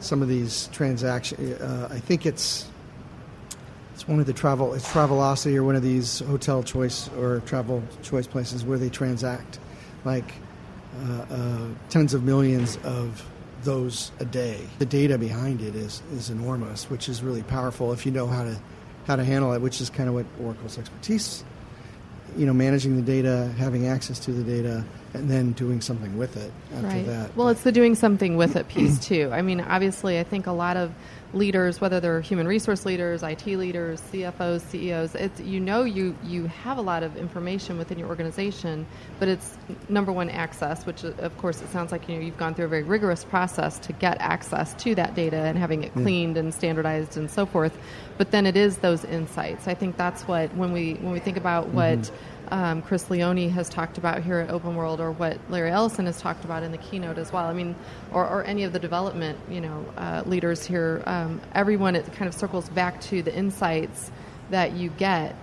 some 0.00 0.22
of 0.22 0.28
these 0.28 0.68
transactions. 0.72 1.60
Uh, 1.60 1.88
I 1.90 1.98
think 1.98 2.26
it's 2.26 2.66
it's 3.94 4.06
one 4.06 4.20
of 4.20 4.26
the 4.26 4.32
travel 4.34 4.74
it's 4.74 4.86
Travelocity 4.88 5.56
or 5.56 5.64
one 5.64 5.74
of 5.76 5.82
these 5.82 6.18
hotel 6.20 6.62
choice 6.62 7.08
or 7.18 7.40
travel 7.46 7.82
choice 8.02 8.26
places 8.26 8.62
where 8.64 8.76
they 8.76 8.90
transact 8.90 9.58
like 10.04 10.34
uh, 11.02 11.24
uh, 11.30 11.58
tens 11.88 12.12
of 12.12 12.22
millions 12.22 12.78
of 12.84 13.24
those 13.66 14.10
a 14.18 14.24
day. 14.24 14.58
The 14.78 14.86
data 14.86 15.18
behind 15.18 15.60
it 15.60 15.74
is 15.74 16.00
is 16.14 16.30
enormous, 16.30 16.88
which 16.88 17.10
is 17.10 17.22
really 17.22 17.42
powerful 17.42 17.92
if 17.92 18.06
you 18.06 18.12
know 18.12 18.26
how 18.26 18.44
to 18.44 18.58
how 19.06 19.16
to 19.16 19.24
handle 19.24 19.52
it, 19.52 19.60
which 19.60 19.82
is 19.82 19.90
kind 19.90 20.08
of 20.08 20.14
what 20.14 20.24
Oracle's 20.42 20.78
expertise. 20.78 21.44
You 22.38 22.46
know, 22.46 22.54
managing 22.54 22.96
the 22.96 23.02
data, 23.02 23.52
having 23.58 23.86
access 23.86 24.18
to 24.20 24.32
the 24.32 24.42
data, 24.42 24.84
and 25.18 25.30
then 25.30 25.52
doing 25.52 25.80
something 25.80 26.16
with 26.16 26.36
it 26.36 26.52
after 26.74 26.86
right. 26.86 27.06
that. 27.06 27.36
Well, 27.36 27.48
it's 27.48 27.62
the 27.62 27.72
doing 27.72 27.94
something 27.94 28.36
with 28.36 28.56
it 28.56 28.68
piece 28.68 28.98
too. 28.98 29.30
I 29.32 29.42
mean, 29.42 29.60
obviously, 29.60 30.18
I 30.18 30.24
think 30.24 30.46
a 30.46 30.52
lot 30.52 30.76
of 30.76 30.92
leaders, 31.32 31.80
whether 31.80 32.00
they're 32.00 32.20
human 32.20 32.46
resource 32.46 32.86
leaders, 32.86 33.22
IT 33.22 33.46
leaders, 33.46 34.00
CFOs, 34.12 34.62
CEOs, 34.62 35.14
it's 35.14 35.40
you 35.40 35.60
know 35.60 35.84
you 35.84 36.16
you 36.24 36.46
have 36.46 36.78
a 36.78 36.82
lot 36.82 37.02
of 37.02 37.16
information 37.16 37.78
within 37.78 37.98
your 37.98 38.08
organization, 38.08 38.86
but 39.18 39.28
it's 39.28 39.56
number 39.88 40.12
one 40.12 40.30
access, 40.30 40.86
which 40.86 41.04
uh, 41.04 41.12
of 41.18 41.36
course 41.38 41.60
it 41.60 41.70
sounds 41.70 41.92
like 41.92 42.08
you 42.08 42.16
know 42.16 42.20
you've 42.20 42.38
gone 42.38 42.54
through 42.54 42.66
a 42.66 42.68
very 42.68 42.82
rigorous 42.82 43.24
process 43.24 43.78
to 43.80 43.92
get 43.92 44.16
access 44.20 44.74
to 44.74 44.94
that 44.94 45.14
data 45.14 45.36
and 45.36 45.58
having 45.58 45.84
it 45.84 45.92
cleaned 45.92 46.36
and 46.36 46.52
standardized 46.54 47.16
and 47.16 47.30
so 47.30 47.46
forth. 47.46 47.76
But 48.18 48.30
then 48.30 48.46
it 48.46 48.56
is 48.56 48.78
those 48.78 49.04
insights. 49.04 49.68
I 49.68 49.74
think 49.74 49.96
that's 49.96 50.22
what 50.22 50.54
when 50.54 50.72
we 50.72 50.94
when 50.94 51.12
we 51.12 51.20
think 51.20 51.36
about 51.36 51.68
what 51.68 52.10
um, 52.50 52.82
Chris 52.82 53.10
Leone 53.10 53.48
has 53.50 53.68
talked 53.68 53.98
about 53.98 54.22
here 54.22 54.38
at 54.38 54.50
Open 54.50 54.76
World, 54.76 55.00
or 55.00 55.12
what 55.12 55.38
Larry 55.48 55.70
Ellison 55.70 56.06
has 56.06 56.20
talked 56.20 56.44
about 56.44 56.62
in 56.62 56.72
the 56.72 56.78
keynote 56.78 57.18
as 57.18 57.32
well. 57.32 57.46
I 57.46 57.52
mean, 57.52 57.74
or, 58.12 58.26
or 58.26 58.44
any 58.44 58.64
of 58.64 58.72
the 58.72 58.78
development, 58.78 59.38
you 59.50 59.60
know, 59.60 59.84
uh, 59.96 60.22
leaders 60.26 60.64
here. 60.64 61.02
Um, 61.06 61.40
everyone, 61.54 61.96
it 61.96 62.10
kind 62.12 62.28
of 62.28 62.34
circles 62.34 62.68
back 62.68 63.00
to 63.02 63.22
the 63.22 63.34
insights 63.34 64.10
that 64.50 64.72
you 64.72 64.90
get. 64.90 65.34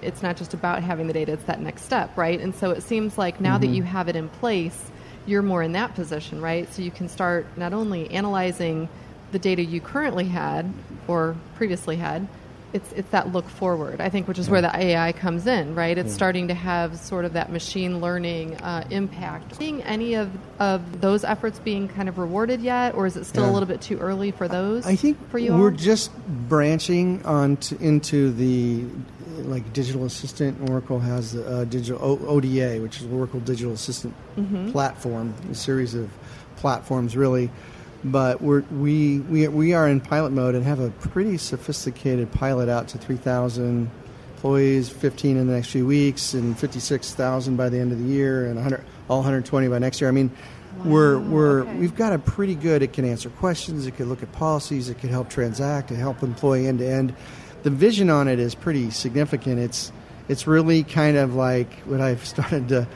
It's 0.00 0.22
not 0.22 0.36
just 0.36 0.54
about 0.54 0.82
having 0.82 1.06
the 1.06 1.12
data; 1.12 1.32
it's 1.32 1.44
that 1.44 1.60
next 1.60 1.82
step, 1.82 2.16
right? 2.16 2.40
And 2.40 2.54
so 2.54 2.70
it 2.70 2.82
seems 2.82 3.18
like 3.18 3.40
now 3.40 3.58
that 3.58 3.68
you 3.68 3.82
have 3.82 4.08
it 4.08 4.16
in 4.16 4.28
place, 4.28 4.90
you're 5.26 5.42
more 5.42 5.62
in 5.62 5.72
that 5.72 5.94
position, 5.94 6.40
right? 6.40 6.72
So 6.72 6.82
you 6.82 6.90
can 6.90 7.08
start 7.08 7.46
not 7.56 7.72
only 7.72 8.10
analyzing 8.10 8.88
the 9.32 9.38
data 9.38 9.64
you 9.64 9.80
currently 9.80 10.26
had 10.26 10.72
or 11.08 11.34
previously 11.56 11.96
had, 11.96 12.28
it's 12.72 12.92
it's 12.92 13.08
that 13.10 13.32
look 13.32 13.48
forward. 13.48 14.00
I 14.00 14.08
think, 14.08 14.28
which 14.28 14.38
is 14.38 14.48
where 14.48 14.62
the 14.62 14.74
AI 14.74 15.12
comes 15.12 15.46
in, 15.46 15.74
right? 15.74 15.96
It's 15.96 16.12
starting 16.12 16.48
to 16.48 16.54
have 16.54 16.98
sort 16.98 17.24
of 17.24 17.34
that 17.34 17.52
machine 17.52 18.00
learning 18.00 18.56
uh, 18.56 18.86
impact. 18.90 19.56
Seeing 19.56 19.82
any 19.82 20.14
of 20.14 20.30
of 20.58 21.00
those 21.00 21.24
efforts 21.24 21.58
being 21.58 21.88
kind 21.88 22.08
of 22.08 22.18
rewarded 22.18 22.60
yet, 22.60 22.94
or 22.94 23.06
is 23.06 23.16
it 23.16 23.24
still 23.24 23.48
a 23.48 23.52
little 23.52 23.66
bit 23.68 23.80
too 23.80 23.98
early 23.98 24.30
for 24.30 24.48
those? 24.48 24.86
I 24.86 24.96
think 24.96 25.18
for 25.30 25.38
you 25.38 25.52
we're 25.54 25.70
all? 25.70 25.76
just 25.76 26.10
branching 26.48 27.24
on 27.24 27.56
to, 27.58 27.78
into 27.80 28.30
the 28.32 28.84
like 29.44 29.72
digital 29.72 30.04
assistant. 30.04 30.70
Oracle 30.70 31.00
has 31.00 31.32
the 31.32 31.46
uh, 31.46 31.64
digital 31.64 32.00
o- 32.02 32.26
ODA, 32.26 32.78
which 32.80 33.00
is 33.00 33.06
Oracle 33.12 33.40
Digital 33.40 33.72
Assistant 33.72 34.14
Mm-hmm. 34.36 34.70
platform, 34.70 35.34
a 35.50 35.54
series 35.54 35.94
of 35.94 36.08
platforms 36.56 37.16
really. 37.16 37.50
But 38.04 38.42
we're, 38.42 38.62
we 38.72 39.20
we 39.20 39.46
we 39.48 39.74
are 39.74 39.88
in 39.88 40.00
pilot 40.00 40.32
mode 40.32 40.54
and 40.54 40.64
have 40.64 40.80
a 40.80 40.90
pretty 40.90 41.38
sophisticated 41.38 42.32
pilot 42.32 42.68
out 42.68 42.88
to 42.88 42.98
3,000 42.98 43.90
employees, 44.34 44.88
15 44.88 45.36
in 45.36 45.46
the 45.46 45.54
next 45.54 45.68
few 45.68 45.86
weeks, 45.86 46.34
and 46.34 46.58
56,000 46.58 47.56
by 47.56 47.68
the 47.68 47.78
end 47.78 47.92
of 47.92 47.98
the 47.98 48.04
year, 48.04 48.46
and 48.46 48.56
100 48.56 48.84
all 49.08 49.18
120 49.18 49.68
by 49.68 49.78
next 49.78 50.00
year. 50.00 50.08
I 50.08 50.12
mean, 50.12 50.32
we're, 50.84 51.18
we're, 51.18 51.60
okay. 51.60 51.76
we've 51.76 51.94
got 51.94 52.12
a 52.12 52.18
pretty 52.18 52.54
good. 52.54 52.82
It 52.82 52.92
can 52.92 53.04
answer 53.04 53.30
questions. 53.30 53.86
It 53.86 53.96
can 53.96 54.08
look 54.08 54.22
at 54.22 54.32
policies. 54.32 54.88
It 54.88 54.98
can 54.98 55.10
help 55.10 55.28
transact. 55.28 55.90
It 55.90 55.96
help 55.96 56.22
employee 56.22 56.66
end 56.66 56.80
to 56.80 56.88
end. 56.88 57.14
the 57.62 57.70
vision 57.70 58.10
on 58.10 58.26
it 58.26 58.40
is 58.40 58.54
pretty 58.54 58.90
significant. 58.90 59.60
It's 59.60 59.92
it's 60.28 60.46
really 60.46 60.82
kind 60.82 61.16
of 61.16 61.34
like 61.34 61.72
what 61.84 62.00
I've 62.00 62.24
started 62.34 62.68
to 62.70 62.88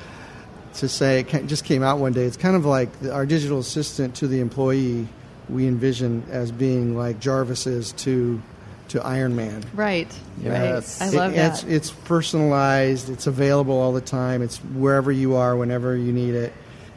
to 0.77 0.89
say. 0.89 1.21
It 1.21 1.47
just 1.47 1.65
came 1.65 1.83
out 1.83 1.99
one 1.99 2.13
day. 2.13 2.25
It's 2.25 2.37
kind 2.37 2.57
of 2.57 2.65
like 2.65 2.89
our 3.13 3.27
digital 3.27 3.59
assistant 3.59 4.15
to 4.17 4.27
the 4.29 4.41
employee. 4.41 5.09
We 5.49 5.67
envision 5.69 6.25
as 6.31 6.51
being 6.51 6.97
like 6.97 7.21
Jarvis 7.21 7.67
is 7.67 7.93
to 7.93 8.41
to 8.89 9.03
Iron 9.05 9.35
Man. 9.35 9.65
Right. 9.75 10.09
Yes. 10.41 11.01
Right. 11.01 11.07
I 11.09 11.11
love 11.11 11.33
it, 11.33 11.37
that. 11.37 11.53
It's, 11.55 11.65
it's 11.65 11.91
personalized. 11.91 13.09
It's 13.11 13.27
available 13.27 13.75
all 13.77 13.93
the 13.93 14.01
time. 14.01 14.43
It's 14.43 14.59
wherever 14.59 15.11
you 15.11 15.35
are, 15.35 15.57
whenever 15.57 15.97
you 15.97 16.13
need 16.13 16.35
it. 16.35 16.53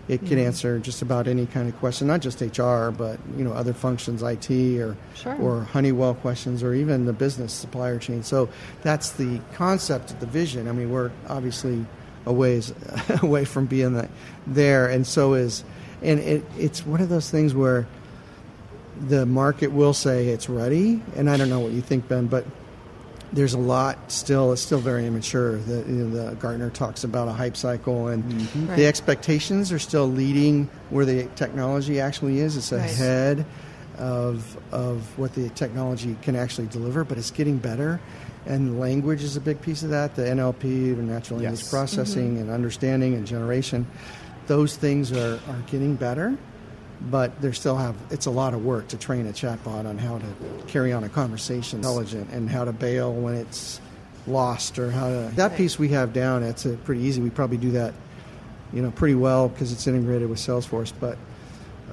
It 0.08 0.26
can 0.26 0.38
Mhm. 0.40 0.46
answer 0.48 0.80
just 0.80 1.04
about 1.04 1.28
any 1.28 1.46
kind 1.46 1.68
of 1.70 1.78
question, 1.80 2.08
not 2.08 2.22
just 2.22 2.42
HR, 2.42 2.90
but 2.90 3.20
you 3.38 3.44
know 3.44 3.54
other 3.54 3.74
functions, 3.74 4.24
IT 4.24 4.80
or 4.80 4.96
Sure. 5.14 5.36
or 5.40 5.62
Honeywell 5.62 6.16
questions, 6.16 6.64
or 6.64 6.74
even 6.74 7.06
the 7.06 7.14
business 7.14 7.54
supplier 7.54 8.00
chain. 8.00 8.24
So 8.24 8.50
that's 8.82 9.12
the 9.12 9.40
concept 9.54 10.10
of 10.10 10.20
the 10.20 10.26
vision. 10.26 10.68
I 10.68 10.72
mean, 10.72 10.90
we're 10.90 11.12
obviously 11.28 11.86
a 12.26 12.34
ways 12.34 12.74
away 13.22 13.46
from 13.46 13.66
being 13.66 13.94
that 13.94 14.10
there, 14.48 14.88
and 14.88 15.06
so 15.06 15.34
is, 15.34 15.64
and 16.02 16.20
it, 16.20 16.44
it's 16.58 16.86
one 16.86 17.02
of 17.02 17.10
those 17.10 17.30
things 17.30 17.54
where 17.54 17.88
the 19.08 19.26
market 19.26 19.72
will 19.72 19.94
say 19.94 20.28
it's 20.28 20.50
ready, 20.50 21.02
and 21.16 21.30
I 21.30 21.38
don't 21.38 21.50
know 21.50 21.60
what 21.60 21.72
you 21.72 21.82
think, 21.82 22.08
Ben, 22.08 22.28
but 22.28 22.46
there's 23.32 23.54
a 23.54 23.60
lot 23.60 24.12
still. 24.12 24.52
It's 24.54 24.62
still 24.62 24.80
very 24.80 25.06
immature. 25.06 25.58
The, 25.58 25.78
you 25.88 26.04
know, 26.04 26.30
the 26.30 26.36
Gartner 26.36 26.70
talks 26.70 27.04
about 27.04 27.28
a 27.28 27.32
hype 27.32 27.56
cycle, 27.56 28.08
and 28.08 28.24
mm-hmm. 28.24 28.68
Right. 28.68 28.78
the 28.78 28.86
expectations 28.88 29.72
are 29.72 29.80
still 29.80 30.08
leading 30.08 30.70
where 30.90 31.06
the 31.06 31.26
technology 31.36 32.00
actually 32.00 32.40
is. 32.40 32.58
It's 32.58 32.72
Right. 32.72 32.90
ahead 32.90 33.46
of 33.98 34.58
of 34.72 35.18
what 35.18 35.34
the 35.34 35.50
technology 35.50 36.16
can 36.22 36.36
actually 36.36 36.68
deliver, 36.68 37.04
but 37.04 37.18
it's 37.18 37.32
getting 37.32 37.58
better. 37.58 38.00
And 38.50 38.80
language 38.80 39.24
is 39.24 39.38
a 39.38 39.42
big 39.42 39.62
piece 39.62 39.84
of 39.84 39.92
that. 39.92 40.16
The 40.16 40.24
NLP, 40.24 40.96
the 40.96 41.04
natural 41.04 41.40
language 41.40 41.62
Yes. 41.62 41.70
processing, 41.70 42.32
Mm-hmm. 42.34 42.42
and 42.42 42.50
understanding 42.52 43.14
and 43.14 43.26
generation. 43.26 43.86
Those 44.48 44.76
things 44.76 45.12
are, 45.12 45.36
are 45.48 45.62
getting 45.68 45.96
better 45.96 46.38
but 47.12 47.40
there 47.42 47.54
still 47.54 47.78
have 47.78 47.96
it's 48.10 48.26
a 48.26 48.30
lot 48.30 48.54
of 48.54 48.66
work 48.66 48.86
to 48.90 48.98
train 48.98 49.26
a 49.28 49.32
chatbot 49.32 49.86
on 49.86 49.98
how 49.98 50.18
to 50.18 50.26
carry 50.68 50.92
on 50.92 51.06
a 51.06 51.08
conversation 51.08 51.80
intelligent 51.80 52.30
and 52.32 52.50
how 52.50 52.66
to 52.66 52.74
bail 52.74 53.14
when 53.14 53.36
it's 53.36 53.80
lost 54.28 54.78
or 54.78 54.92
how 54.92 55.08
to 55.08 55.32
that 55.38 55.56
piece 55.56 55.80
we 55.80 55.88
have 55.88 56.12
down 56.12 56.44
it's 56.44 56.66
uh 56.66 56.76
pretty 56.84 57.00
easy 57.00 57.22
we 57.22 57.30
probably 57.30 57.56
do 57.56 57.72
that 57.72 57.94
you 58.74 58.82
know 58.82 58.92
pretty 58.92 59.16
well 59.16 59.48
because 59.48 59.72
it's 59.72 59.88
integrated 59.88 60.30
with 60.30 60.40
salesforce 60.40 60.92
but 61.00 61.18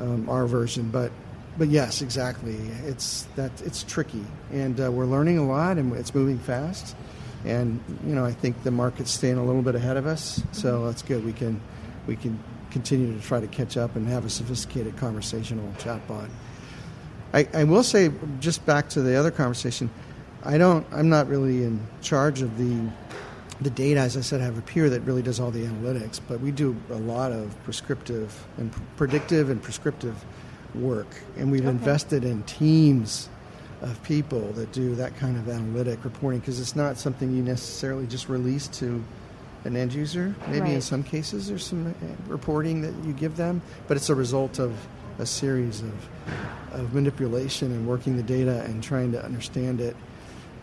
um, 0.00 0.28
our 0.28 0.44
version 0.44 0.88
but 0.90 1.12
but 1.58 1.68
yes 1.68 2.02
exactly. 2.02 2.56
It's 2.84 3.22
that 3.36 3.50
it's 3.62 3.82
tricky. 3.82 4.24
And 4.52 4.80
uh, 4.80 4.90
we're 4.90 5.06
learning 5.06 5.38
a 5.38 5.46
lot 5.46 5.78
and 5.78 5.92
it's 5.94 6.14
moving 6.14 6.38
fast. 6.38 6.96
And 7.44 7.80
you 8.06 8.14
know 8.14 8.24
i 8.24 8.32
think 8.32 8.62
the 8.64 8.70
market's 8.70 9.10
staying 9.10 9.38
a 9.38 9.44
little 9.44 9.62
bit 9.62 9.74
ahead 9.74 9.96
of 9.96 10.06
us. 10.06 10.42
So 10.52 10.86
that's 10.86 11.02
good. 11.02 11.24
We 11.24 11.32
can 11.32 11.60
we 12.06 12.16
can 12.16 12.42
continue 12.70 13.18
to 13.18 13.26
try 13.26 13.40
to 13.40 13.46
catch 13.46 13.76
up 13.76 13.96
and 13.96 14.06
have 14.08 14.24
a 14.24 14.30
sophisticated 14.30 14.96
conversational 14.96 15.72
chatbot. 15.78 16.28
I, 17.32 17.48
I 17.52 17.64
will 17.64 17.82
say 17.82 18.10
just 18.40 18.64
back 18.66 18.88
to 18.90 19.02
the 19.02 19.16
other 19.16 19.30
conversation 19.30 19.90
i 20.44 20.56
don't 20.56 20.86
i'm 20.92 21.08
not 21.08 21.28
really 21.28 21.64
in 21.64 21.84
charge 22.00 22.40
of 22.40 22.56
the 22.56 22.88
the 23.60 23.70
data 23.70 24.00
as 24.00 24.16
i 24.16 24.20
said 24.20 24.40
i 24.40 24.44
have 24.44 24.58
a 24.58 24.62
peer 24.62 24.88
that 24.88 25.00
really 25.00 25.22
does 25.22 25.40
all 25.40 25.50
the 25.50 25.64
analytics 25.64 26.20
but 26.28 26.40
we 26.40 26.50
do 26.50 26.76
a 26.90 26.94
lot 26.94 27.32
of 27.32 27.54
prescriptive 27.64 28.46
and 28.56 28.72
pr- 28.72 28.80
predictive 28.96 29.50
and 29.50 29.62
prescriptive 29.62 30.24
work 30.76 31.06
and 31.36 31.50
we've 31.50 31.62
Okay. 31.62 31.70
invested 31.70 32.24
in 32.24 32.42
teams 32.44 33.28
of 33.82 34.02
people 34.02 34.52
that 34.52 34.72
do 34.72 34.94
that 34.94 35.16
kind 35.18 35.36
of 35.36 35.48
analytic 35.48 36.02
reporting 36.04 36.40
because 36.40 36.58
it's 36.60 36.74
not 36.76 36.98
something 36.98 37.34
you 37.34 37.42
necessarily 37.42 38.06
just 38.06 38.28
release 38.28 38.68
to 38.68 39.02
an 39.64 39.76
end 39.76 39.92
user. 39.92 40.34
Maybe 40.48 40.72
in 40.72 40.80
some 40.80 41.02
cases 41.02 41.48
there's 41.48 41.64
some 41.66 41.88
uh, 41.88 41.92
reporting 42.28 42.80
that 42.82 42.94
you 43.04 43.12
give 43.12 43.36
them, 43.36 43.60
but 43.88 43.96
it's 43.96 44.08
a 44.08 44.14
result 44.14 44.58
of 44.58 44.74
a 45.18 45.26
series 45.26 45.82
of, 45.82 45.92
of 46.72 46.94
manipulation 46.94 47.72
and 47.72 47.86
working 47.86 48.16
the 48.16 48.22
data 48.22 48.62
and 48.64 48.82
trying 48.82 49.12
to 49.12 49.22
understand 49.24 49.80
it. 49.80 49.96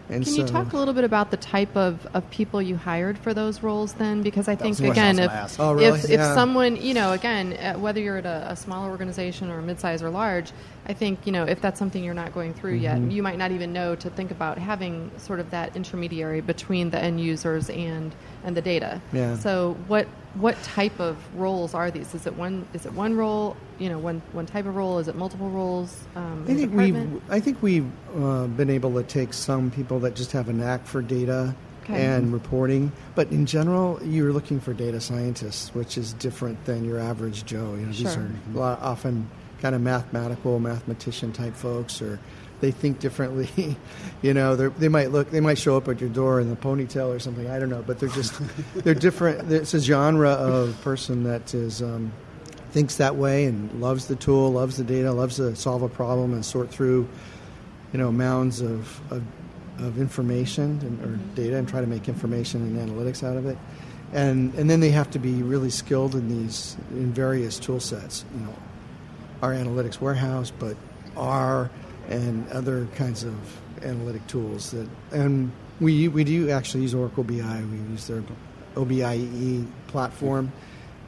And 0.09 0.23
Can 0.23 0.33
so, 0.33 0.41
you 0.41 0.47
talk 0.47 0.73
a 0.73 0.77
little 0.77 0.93
bit 0.93 1.05
about 1.05 1.31
the 1.31 1.37
type 1.37 1.75
of, 1.77 2.05
of 2.13 2.29
people 2.29 2.61
you 2.61 2.75
hired 2.75 3.17
for 3.17 3.33
those 3.33 3.63
roles 3.63 3.93
then? 3.93 4.21
Because 4.21 4.47
I 4.47 4.55
think, 4.55 4.69
was 4.69 4.77
the 4.79 4.87
question 4.87 5.19
I 5.19 5.23
again, 5.23 5.45
if. 5.45 5.59
Oh, 5.59 5.73
really? 5.73 5.99
if, 5.99 6.09
Yeah. 6.09 6.29
if 6.29 6.33
someone, 6.35 6.75
you 6.75 6.93
know, 6.93 7.13
again, 7.13 7.53
uh, 7.53 7.79
whether 7.79 8.01
you're 8.01 8.17
at 8.17 8.25
a, 8.25 8.51
a 8.51 8.55
smaller 8.55 8.89
organization 8.89 9.49
or 9.49 9.59
a 9.59 9.61
mid-size 9.61 10.03
or 10.03 10.09
large, 10.09 10.51
I 10.85 10.93
think, 10.93 11.25
you 11.25 11.31
know, 11.31 11.45
if 11.45 11.61
that's 11.61 11.79
something 11.79 12.03
you're 12.03 12.13
not 12.13 12.33
going 12.33 12.53
through 12.53 12.73
Mm-hmm. 12.73 13.03
yet, 13.03 13.11
you 13.11 13.23
might 13.23 13.37
not 13.37 13.51
even 13.51 13.71
know 13.71 13.95
to 13.95 14.09
think 14.09 14.31
about 14.31 14.57
having 14.57 15.11
sort 15.17 15.39
of 15.39 15.51
that 15.51 15.75
intermediary 15.75 16.41
between 16.41 16.89
the 16.89 16.99
end 16.99 17.21
users 17.21 17.69
and, 17.69 18.13
and 18.43 18.57
the 18.57 18.61
data. 18.61 19.01
Yeah. 19.11 19.37
So 19.37 19.77
what 19.87 20.07
what 20.35 20.61
type 20.63 20.99
of 20.99 21.15
roles 21.39 21.75
are 21.75 21.91
these? 21.91 22.15
Is 22.15 22.25
it 22.25 22.35
one 22.35 22.65
is 22.73 22.85
it 22.87 22.93
one 22.93 23.15
role, 23.15 23.55
you 23.77 23.87
know, 23.87 23.99
one 23.99 24.21
one 24.31 24.45
type 24.47 24.65
of 24.65 24.75
role? 24.75 24.97
Is 24.99 25.07
it 25.07 25.15
multiple 25.15 25.49
roles? 25.49 26.03
Um, 26.15 26.45
I 26.49 26.55
think 26.55 26.73
we've? 26.73 27.31
I 27.31 27.39
think 27.39 27.61
we've 27.61 27.89
uh, 28.17 28.47
been 28.47 28.71
able 28.71 28.93
to 28.95 29.03
take 29.03 29.31
some 29.33 29.69
people 29.69 29.99
that 29.99 30.15
just 30.15 30.31
have 30.31 30.49
a 30.49 30.53
knack 30.53 30.85
for 30.85 31.01
data 31.01 31.55
Okay. 31.83 32.01
and 32.01 32.31
reporting, 32.31 32.93
but 33.13 33.29
in 33.29 33.45
general, 33.45 33.99
you're 34.03 34.31
looking 34.31 34.61
for 34.61 34.73
data 34.73 35.01
scientists, 35.01 35.75
which 35.75 35.97
is 35.97 36.13
different 36.13 36.63
than 36.63 36.85
your 36.85 36.97
average 36.97 37.45
Joe. 37.45 37.75
You 37.75 37.85
know, 37.85 37.91
these 37.91 38.15
are 38.15 38.31
often 38.55 39.29
kind 39.63 39.73
of 39.73 39.81
mathematical, 39.81 40.59
mathematician 40.59 41.31
type 41.31 41.55
folks, 41.55 42.01
or 42.01 42.19
they 42.59 42.69
think 42.69 42.99
differently. 42.99 43.77
you 44.21 44.33
know, 44.33 44.55
they 44.55 44.89
might 44.89 45.11
look, 45.11 45.31
they 45.31 45.39
might 45.39 45.57
show 45.57 45.77
up 45.77 45.87
at 45.87 46.01
your 46.01 46.09
door 46.09 46.41
in 46.41 46.51
a 46.51 46.55
ponytail 46.55 47.15
or 47.15 47.17
something. 47.17 47.49
I 47.49 47.59
don't 47.59 47.69
know, 47.69 47.81
but 47.81 47.97
they're 47.97 48.09
just 48.09 48.39
they're 48.75 48.93
different. 48.93 49.49
It's 49.51 49.73
a 49.73 49.79
genre 49.79 50.29
of 50.29 50.79
person 50.81 51.23
that 51.23 51.55
is. 51.55 51.81
Um, 51.81 52.11
thinks 52.71 52.95
that 52.95 53.15
way 53.15 53.45
and 53.45 53.71
loves 53.79 54.07
the 54.07 54.15
tool, 54.15 54.51
loves 54.51 54.77
the 54.77 54.83
data, 54.83 55.11
loves 55.11 55.35
to 55.35 55.55
solve 55.55 55.83
a 55.83 55.87
problem 55.87 56.33
and 56.33 56.43
sort 56.43 56.71
through, 56.71 57.07
you 57.91 57.99
know, 57.99 58.11
mounds 58.11 58.61
of, 58.61 58.99
of, 59.11 59.21
of 59.77 59.99
information 59.99 60.79
and, 60.81 60.99
or 61.05 61.15
data 61.35 61.55
and 61.55 61.69
try 61.69 61.81
to 61.81 61.85
make 61.85 62.09
information 62.09 62.63
and 62.63 62.89
analytics 62.89 63.23
out 63.23 63.37
of 63.37 63.45
it. 63.45 63.59
And, 64.11 64.55
and 64.55 64.67
then 64.67 64.79
they 64.79 64.89
have 64.89 65.11
to 65.11 65.19
be 65.19 65.43
really 65.43 65.69
skilled 65.69 66.15
in 66.15 66.27
these, 66.29 66.75
in 66.89 67.13
various 67.13 67.59
tool 67.59 67.79
sets, 67.79 68.25
you 68.33 68.43
know, 68.43 68.55
our 69.43 69.51
analytics 69.51 69.99
warehouse, 69.99 70.51
but 70.57 70.77
R 71.17 71.69
and 72.07 72.49
other 72.49 72.87
kinds 72.95 73.23
of 73.23 73.35
analytic 73.83 74.25
tools 74.27 74.71
that, 74.71 74.87
and 75.11 75.51
we, 75.81 76.07
we 76.07 76.23
do 76.23 76.49
actually 76.49 76.83
use 76.83 76.95
Oracle 76.95 77.25
BI. 77.25 77.35
We 77.69 77.77
use 77.91 78.07
their 78.07 78.23
OBIE 78.77 79.67
platform 79.87 80.53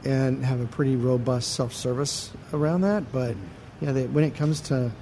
and 0.04 0.44
have 0.44 0.60
a 0.60 0.66
pretty 0.66 0.96
robust 0.96 1.54
self-service 1.54 2.30
around 2.52 2.82
that. 2.82 3.10
But 3.10 3.36
yeah, 3.80 3.92
they, 3.92 4.04
when 4.06 4.22
it 4.22 4.34
comes 4.34 4.60
to 4.62 4.92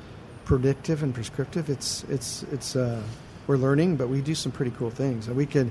predictive 0.44 1.02
and 1.02 1.12
prescriptive, 1.12 1.68
it's 1.68 2.04
it's 2.04 2.44
it's 2.52 2.76
uh, 2.76 3.02
we're 3.48 3.56
learning, 3.56 3.96
but 3.96 4.08
we 4.08 4.20
do 4.20 4.36
some 4.36 4.52
pretty 4.52 4.70
cool 4.78 4.90
things. 4.90 5.28
We 5.28 5.46
could 5.46 5.70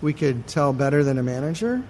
we 0.00 0.12
could 0.12 0.46
tell 0.46 0.72
better 0.72 1.02
than 1.02 1.18
a 1.18 1.24
manager 1.24 1.82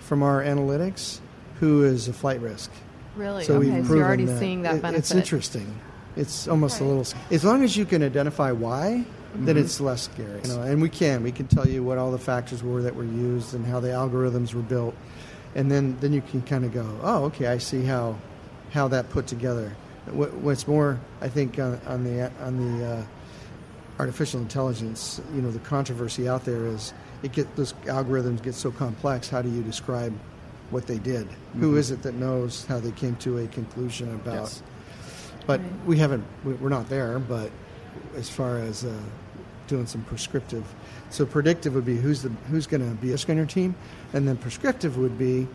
from 0.00 0.22
our 0.22 0.42
analytics 0.42 1.20
who 1.60 1.84
is 1.84 2.08
a 2.08 2.14
flight 2.14 2.40
risk. 2.40 2.70
Really? 3.16 3.44
So 3.44 3.56
okay, 3.56 3.70
we've 3.70 3.86
so 3.86 3.94
you're 3.94 4.04
already 4.04 4.24
that. 4.24 4.38
seeing 4.38 4.62
that 4.62 4.76
It- 4.76 4.82
benefit. 4.82 4.98
It's 5.00 5.10
interesting. 5.14 5.74
It's 6.16 6.46
almost 6.48 6.80
a 6.80 6.84
Right. 6.84 6.90
little. 6.90 7.06
As 7.30 7.44
long 7.44 7.62
as 7.64 7.76
you 7.76 7.84
can 7.84 8.02
identify 8.02 8.52
why, 8.52 9.04
then 9.34 9.56
Mhm. 9.56 9.60
it's 9.60 9.80
less 9.80 10.02
scary. 10.02 10.40
You 10.44 10.48
know, 10.56 10.62
and 10.62 10.80
we 10.82 10.88
can. 10.88 11.22
We 11.22 11.32
can 11.32 11.46
tell 11.46 11.66
you 11.66 11.82
what 11.82 11.98
all 11.98 12.10
the 12.10 12.18
factors 12.18 12.62
were 12.62 12.82
that 12.82 12.94
were 12.94 13.04
used 13.04 13.54
and 13.54 13.64
how 13.66 13.80
the 13.80 13.88
algorithms 13.88 14.52
were 14.54 14.60
built, 14.62 14.94
and 15.54 15.70
then 15.70 15.96
then 16.00 16.12
you 16.12 16.20
can 16.22 16.42
kind 16.42 16.64
of 16.64 16.72
go, 16.74 16.86
oh, 17.02 17.24
okay, 17.24 17.46
I 17.46 17.58
see 17.58 17.84
how 17.84 18.16
how 18.72 18.88
that 18.88 19.10
put 19.10 19.26
together. 19.26 19.72
What, 20.10 20.34
what's 20.34 20.66
more, 20.66 20.98
I 21.20 21.28
think 21.28 21.58
on, 21.58 21.78
on 21.86 22.04
the 22.04 22.30
on 22.44 22.78
the 22.78 22.84
uh, 22.86 23.02
artificial 24.00 24.40
intelligence, 24.40 25.20
you 25.34 25.40
know, 25.42 25.50
the 25.50 25.58
controversy 25.60 26.28
out 26.28 26.44
there 26.44 26.66
is 26.66 26.92
it 27.22 27.32
get 27.32 27.54
those 27.56 27.72
algorithms 27.86 28.42
get 28.42 28.54
so 28.54 28.70
complex. 28.70 29.28
How 29.28 29.40
do 29.42 29.48
you 29.48 29.62
describe 29.62 30.12
what 30.72 30.86
they 30.86 30.98
did? 30.98 31.28
Who 31.60 31.74
Mhm. 31.74 31.78
is 31.78 31.90
it 31.90 32.02
that 32.02 32.14
knows 32.14 32.64
how 32.66 32.80
they 32.80 32.90
came 32.92 33.14
to 33.16 33.38
a 33.38 33.46
conclusion 33.46 34.12
about? 34.14 34.34
Yes. 34.34 34.62
But 35.46 35.60
Right. 35.60 35.70
we 35.86 35.98
haven't. 35.98 36.24
we- 36.44 36.54
We're 36.54 36.68
not 36.70 36.88
there. 36.88 37.18
But 37.18 37.50
as 38.16 38.28
far 38.28 38.56
as 38.58 38.84
uh, 38.84 38.90
doing 39.68 39.86
some 39.86 40.02
prescriptive, 40.02 40.64
so 41.10 41.24
predictive 41.26 41.74
would 41.74 41.84
be 41.84 41.98
who's 41.98 42.22
the 42.22 42.30
who's 42.50 42.66
going 42.66 42.80
to 42.88 42.94
be 42.96 43.12
a 43.12 43.18
on 43.28 43.36
your 43.36 43.46
team, 43.46 43.74
and 44.14 44.26
then 44.26 44.36
prescriptive 44.36 44.96
would 44.96 45.18
be 45.18 45.46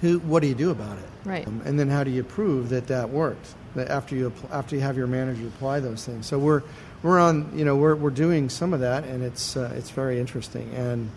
who. 0.00 0.18
What 0.20 0.40
do 0.42 0.48
you 0.48 0.54
do 0.54 0.70
about 0.70 0.96
it? 0.98 1.28
Right. 1.28 1.46
Um, 1.46 1.60
and 1.64 1.78
then 1.78 1.88
how 1.90 2.02
do 2.04 2.10
you 2.10 2.22
prove 2.24 2.70
that 2.70 2.86
that 2.88 3.10
worked? 3.10 3.54
That 3.76 3.88
after 3.90 4.14
you 4.16 4.30
appl- 4.30 4.50
after 4.52 4.74
you 4.76 4.82
have 4.82 4.96
your 4.96 5.06
manager 5.06 5.46
apply 5.46 5.80
those 5.80 6.04
things. 6.04 6.26
So 6.26 6.38
we're 6.38 6.62
we're 7.02 7.18
on. 7.18 7.50
You 7.54 7.64
know, 7.64 7.76
we're 7.76 7.94
we're 7.96 8.10
doing 8.10 8.48
some 8.48 8.72
of 8.72 8.80
that, 8.80 9.04
and 9.04 9.22
it's 9.22 9.56
uh, 9.56 9.72
it's 9.76 9.90
very 9.90 10.18
interesting 10.18 10.70
and 10.74 11.10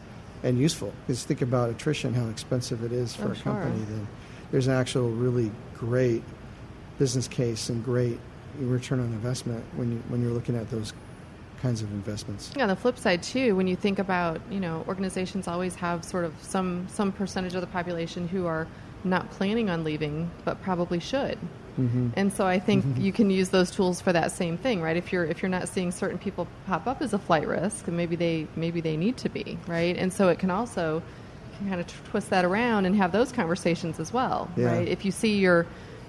and 0.48 0.58
useful. 0.58 0.94
Because 1.06 1.24
think 1.24 1.42
about 1.42 1.70
attrition, 1.70 2.14
how 2.14 2.28
expensive 2.30 2.84
it 2.84 2.92
is 2.92 3.16
for 3.16 3.28
Oh, 3.28 3.32
a 3.32 3.36
sure. 3.36 3.44
company. 3.44 3.84
Then 3.90 4.08
there's 4.52 4.68
an 4.68 4.74
actual 4.74 5.10
really 5.10 5.52
great 5.76 6.24
business 6.98 7.28
case 7.28 7.70
and 7.70 7.84
great 7.84 8.20
return 8.60 9.00
on 9.00 9.06
investment 9.08 9.64
when 9.76 9.92
you 9.92 9.98
when 10.08 10.22
you're 10.22 10.32
looking 10.32 10.56
at 10.56 10.70
those 10.72 10.94
kinds 11.62 11.82
of 11.82 11.92
investments. 11.92 12.52
Yeah, 12.56 12.64
on 12.64 12.70
the 12.70 12.76
flip 12.76 12.98
side 12.98 13.22
too, 13.22 13.56
when 13.56 13.68
you 13.68 13.76
think 13.76 14.00
about, 14.00 14.40
you 14.50 14.60
know, 14.60 14.84
organizations 14.88 15.48
always 15.48 15.76
have 15.76 16.04
sort 16.06 16.24
of 16.26 16.34
some 16.42 16.88
some 16.90 17.12
percentage 17.12 17.54
of 17.56 17.62
the 17.62 17.68
population 17.68 18.28
who 18.28 18.46
are 18.46 18.68
not 19.04 19.30
planning 19.32 19.70
on 19.70 19.84
leaving 19.84 20.30
but 20.46 20.62
probably 20.62 21.00
should. 21.00 21.38
Mm-hmm. 21.80 22.10
And 22.16 22.34
so 22.34 22.46
I 22.46 22.60
think 22.60 22.84
mm-hmm. 22.84 23.02
you 23.02 23.14
can 23.14 23.30
use 23.30 23.50
those 23.50 23.70
tools 23.70 24.02
for 24.02 24.12
that 24.12 24.32
same 24.32 24.58
thing, 24.58 24.82
right? 24.82 24.98
If 24.98 25.14
you're 25.14 25.26
if 25.26 25.42
you're 25.42 25.50
not 25.50 25.70
seeing 25.70 25.92
certain 25.92 26.18
people 26.18 26.48
pop 26.66 26.88
up 26.88 27.02
as 27.02 27.14
a 27.14 27.20
flight 27.20 27.48
risk, 27.48 27.88
and 27.88 27.96
maybe 27.96 28.16
they 28.16 28.48
maybe 28.56 28.82
they 28.82 28.98
need 28.98 29.18
to 29.18 29.30
be, 29.30 29.60
right? 29.68 29.96
And 29.96 30.12
so 30.12 30.30
it 30.30 30.40
can 30.40 30.50
also 30.50 31.04
can 31.58 31.70
kind 31.70 31.80
of 31.80 32.04
twist 32.10 32.30
that 32.32 32.46
around 32.46 32.86
and 32.86 32.96
have 32.96 33.12
those 33.12 33.32
conversations 33.32 34.00
as 34.00 34.12
well, 34.12 34.50
yeah. 34.58 34.68
right? 34.68 34.88
If 34.88 35.06
you 35.06 35.12
see 35.12 35.38
your 35.38 35.68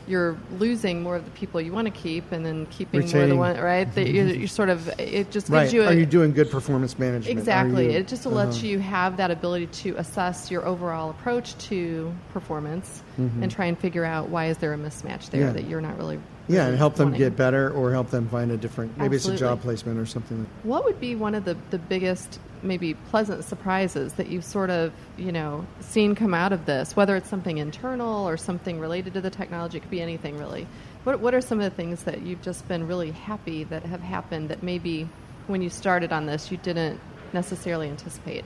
you're 0.08 0.36
losing 0.58 1.02
more 1.02 1.16
of 1.16 1.24
the 1.24 1.30
people 1.32 1.60
you 1.60 1.72
want 1.72 1.86
to 1.86 1.92
keep 1.92 2.32
and 2.32 2.44
then 2.44 2.66
keeping 2.66 3.00
Retaining. 3.00 3.16
more 3.36 3.46
of 3.46 3.56
the 3.56 3.58
one 3.58 3.64
right 3.64 3.94
that 3.94 4.08
you're, 4.08 4.26
you're, 4.26 4.48
sort 4.48 4.68
of 4.68 4.88
it 4.98 5.30
just 5.30 5.46
gives 5.46 5.50
right. 5.50 5.72
you 5.72 5.82
a, 5.82 5.86
are 5.86 5.92
you 5.92 6.06
doing 6.06 6.32
good 6.32 6.50
performance 6.50 6.98
management 6.98 7.38
exactly 7.38 7.92
you, 7.92 7.98
it 7.98 8.08
just 8.08 8.26
uh-huh. 8.26 8.36
lets 8.36 8.62
you 8.62 8.78
have 8.78 9.16
that 9.16 9.30
ability 9.30 9.66
to 9.66 9.94
assess 9.96 10.50
your 10.50 10.66
overall 10.66 11.10
approach 11.10 11.56
to 11.58 12.12
performance 12.32 13.02
mm-hmm. 13.18 13.42
and 13.42 13.52
try 13.52 13.66
and 13.66 13.78
figure 13.78 14.04
out 14.04 14.28
why 14.28 14.46
is 14.46 14.58
there 14.58 14.72
a 14.72 14.78
mismatch 14.78 15.30
there 15.30 15.42
yeah. 15.42 15.52
that 15.52 15.64
you're 15.64 15.80
not 15.80 15.96
really 15.98 16.18
yeah, 16.48 16.66
and 16.66 16.78
help 16.78 16.94
them 16.94 17.12
get 17.12 17.36
better 17.36 17.70
or 17.70 17.92
help 17.92 18.10
them 18.10 18.28
find 18.28 18.50
a 18.50 18.56
different, 18.56 18.96
maybe 18.96 19.16
Absolutely. 19.16 19.34
it's 19.34 19.42
a 19.42 19.46
job 19.46 19.60
placement 19.60 19.98
or 19.98 20.06
something. 20.06 20.46
What 20.62 20.84
would 20.84 20.98
be 20.98 21.14
one 21.14 21.34
of 21.34 21.44
the, 21.44 21.56
the 21.70 21.78
biggest, 21.78 22.40
maybe 22.62 22.94
pleasant 22.94 23.44
surprises 23.44 24.14
that 24.14 24.28
you've 24.28 24.44
sort 24.44 24.70
of, 24.70 24.92
you 25.16 25.30
know, 25.30 25.66
seen 25.80 26.14
come 26.14 26.32
out 26.32 26.52
of 26.52 26.64
this, 26.64 26.96
whether 26.96 27.16
it's 27.16 27.28
something 27.28 27.58
internal 27.58 28.26
or 28.26 28.36
something 28.36 28.80
related 28.80 29.14
to 29.14 29.20
the 29.20 29.30
technology? 29.30 29.78
It 29.78 29.82
could 29.82 29.90
be 29.90 30.00
anything 30.00 30.38
really. 30.38 30.66
What, 31.04 31.20
what 31.20 31.34
are 31.34 31.40
some 31.40 31.60
of 31.60 31.70
the 31.70 31.76
things 31.76 32.02
that 32.04 32.22
you've 32.22 32.42
just 32.42 32.66
been 32.66 32.86
really 32.86 33.10
happy 33.10 33.64
that 33.64 33.82
have 33.84 34.00
happened 34.00 34.48
that 34.48 34.62
maybe 34.62 35.08
when 35.46 35.62
you 35.62 35.70
started 35.70 36.12
on 36.12 36.26
this 36.26 36.50
you 36.50 36.56
didn't 36.56 36.98
necessarily 37.32 37.88
anticipate? 37.88 38.44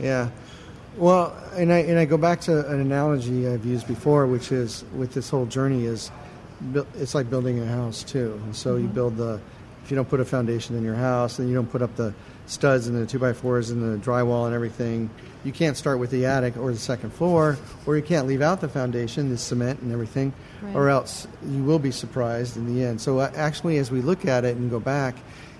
Yeah. 0.00 0.30
Well, 0.96 1.36
and 1.54 1.72
I, 1.72 1.78
and 1.78 1.98
I 1.98 2.04
go 2.04 2.18
back 2.18 2.42
to 2.42 2.68
an 2.68 2.80
analogy 2.80 3.48
I've 3.48 3.64
used 3.64 3.88
before, 3.88 4.26
which 4.26 4.52
is 4.52 4.84
with 4.94 5.14
this 5.14 5.30
whole 5.30 5.46
journey 5.46 5.86
is 5.86 6.10
it's 6.94 7.14
like 7.14 7.28
building 7.28 7.60
a 7.60 7.66
house 7.66 8.02
too. 8.02 8.40
And 8.44 8.54
so 8.54 8.74
mm-hmm. 8.74 8.82
you 8.82 8.88
build 8.88 9.16
the, 9.16 9.40
if 9.84 9.90
you 9.90 9.96
don't 9.96 10.08
put 10.08 10.20
a 10.20 10.24
foundation 10.24 10.76
in 10.76 10.84
your 10.84 10.94
house, 10.94 11.38
and 11.38 11.48
you 11.48 11.54
don't 11.54 11.70
put 11.70 11.82
up 11.82 11.96
the 11.96 12.14
studs 12.46 12.86
and 12.86 12.96
the 12.96 13.06
two 13.06 13.18
by 13.18 13.32
fours 13.32 13.70
and 13.70 13.82
the 13.82 14.04
drywall 14.04 14.46
and 14.46 14.54
everything. 14.54 15.10
You 15.44 15.52
can't 15.52 15.76
start 15.76 15.98
with 15.98 16.10
the 16.10 16.26
attic 16.26 16.56
or 16.56 16.72
the 16.72 16.78
second 16.78 17.12
floor, 17.12 17.58
or 17.86 17.96
you 17.96 18.02
can't 18.02 18.26
leave 18.26 18.42
out 18.42 18.60
the 18.60 18.68
foundation, 18.68 19.28
the 19.30 19.38
cement 19.38 19.80
and 19.80 19.92
everything, 19.92 20.32
right. 20.60 20.76
or 20.76 20.88
else 20.88 21.26
you 21.48 21.64
will 21.64 21.80
be 21.80 21.90
surprised 21.90 22.56
in 22.56 22.72
the 22.72 22.84
end. 22.84 23.00
So 23.00 23.18
uh, 23.18 23.32
actually, 23.34 23.78
as 23.78 23.90
we 23.90 24.00
look 24.00 24.24
at 24.24 24.44
it 24.44 24.56
and 24.56 24.70
go 24.70 24.78
back, 24.78 25.16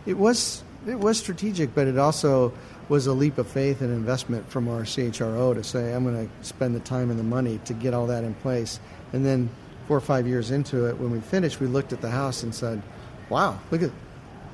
it 0.07 0.17
was 0.17 0.63
it 0.87 0.99
was 0.99 1.19
strategic, 1.19 1.75
but 1.75 1.87
it 1.87 1.99
also 1.99 2.53
was 2.89 3.07
a 3.07 3.13
leap 3.13 3.39
of 3.39 3.47
faith 3.47 3.81
and 3.81 3.93
investment 3.93 4.49
from 4.51 4.69
our 4.69 4.83
CHRO 4.83 5.55
to 5.55 5.63
say, 5.63 5.95
I'm 5.95 6.05
going 6.05 6.29
to 6.29 6.45
spend 6.45 6.75
the 6.75 6.81
time 6.81 7.11
and 7.11 7.19
the 7.19 7.25
money 7.25 7.61
to 7.67 7.75
get 7.75 7.95
all 7.95 8.09
that 8.09 8.25
in 8.25 8.35
place, 8.35 8.81
and 9.13 9.25
then 9.25 9.49
four 9.93 9.99
or 9.99 10.01
five 10.01 10.27
years 10.27 10.51
into 10.51 10.87
it, 10.87 10.99
when 10.99 11.11
we 11.11 11.21
finished, 11.21 11.61
we 11.61 11.67
looked 11.67 11.93
at 11.93 12.01
the 12.01 12.09
house 12.09 12.45
and 12.45 12.55
said, 12.55 12.81
"Wow, 13.29 13.59
look 13.71 13.83
at 13.83 13.91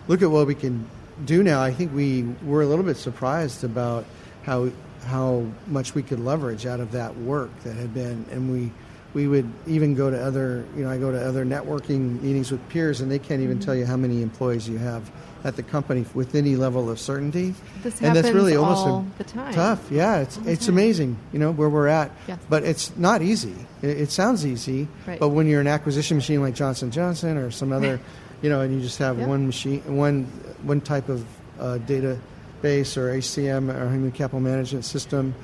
look 0.09 0.21
at 0.21 0.29
what 0.29 0.49
we 0.49 0.55
can 0.57 0.85
do 1.27 1.45
now." 1.45 1.63
I 1.63 1.73
think 1.73 1.95
we 1.95 2.27
were 2.45 2.63
a 2.63 2.67
little 2.67 2.85
bit 2.85 2.97
surprised 2.97 3.63
about 3.63 4.05
how 4.43 4.71
how 5.05 5.47
much 5.69 5.95
we 5.95 6.03
could 6.03 6.19
leverage 6.19 6.67
out 6.67 6.81
of 6.81 6.91
that 6.91 7.17
work 7.19 7.51
that 7.63 7.77
had 7.77 7.95
been, 7.95 8.27
and 8.33 8.51
we 8.51 8.73
we 9.19 9.27
would 9.27 9.51
even 9.67 9.97
go 9.97 10.09
to 10.09 10.25
other 10.25 10.65
you 10.77 10.85
know 10.85 10.91
I 10.91 10.97
go 10.97 11.11
to 11.11 11.21
other 11.21 11.45
networking 11.45 12.23
meetings 12.23 12.53
with 12.53 12.67
peers, 12.69 13.01
and 13.01 13.11
they 13.11 13.19
can't 13.19 13.43
even 13.43 13.57
mm-hmm. 13.57 13.65
tell 13.65 13.75
you 13.75 13.85
how 13.85 13.97
many 13.97 14.23
employees 14.23 14.69
you 14.69 14.79
have 14.79 15.11
at 15.43 15.57
the 15.57 15.63
company 15.65 16.07
with 16.15 16.37
any 16.37 16.55
level 16.55 16.89
of 16.89 17.01
certainty. 17.01 17.53
This 17.83 18.01
and 18.01 18.15
that's 18.15 18.31
really 18.31 18.55
almost 18.55 18.87
all 18.87 19.07
time. 19.27 19.53
tough. 19.53 19.91
Yeah, 19.91 20.19
it's 20.19 20.37
it's 20.47 20.69
amazing, 20.69 21.19
you 21.33 21.41
know, 21.41 21.51
where 21.51 21.69
we're 21.69 21.89
at. 21.89 22.13
Yes. 22.29 22.39
But 22.49 22.63
it's 22.63 22.97
not 22.97 23.21
easy. 23.21 23.57
It, 23.83 24.03
it 24.03 24.11
sounds 24.13 24.47
easy, 24.47 24.87
right. 25.05 25.19
but 25.19 25.31
when 25.31 25.49
you're 25.49 25.61
an 25.61 25.67
acquisition 25.67 26.17
machine 26.17 26.41
like 26.41 26.55
Johnson 26.55 26.93
Johnson 26.93 27.39
or 27.39 27.51
some 27.51 27.73
other, 27.73 27.99
you 28.43 28.49
know, 28.49 28.61
and 28.61 28.73
you 28.73 28.81
just 28.81 28.99
have 28.99 29.19
one 29.19 29.47
machine, 29.47 29.83
one 29.97 30.27
one 30.63 30.81
type 30.81 31.09
of 31.09 31.27
uh, 31.59 31.79
database 31.89 32.97
or 32.97 33.11
HCM 33.19 33.75
or 33.75 33.91
human 33.91 34.13
capital 34.13 34.39
management 34.39 34.85
system, 34.85 35.35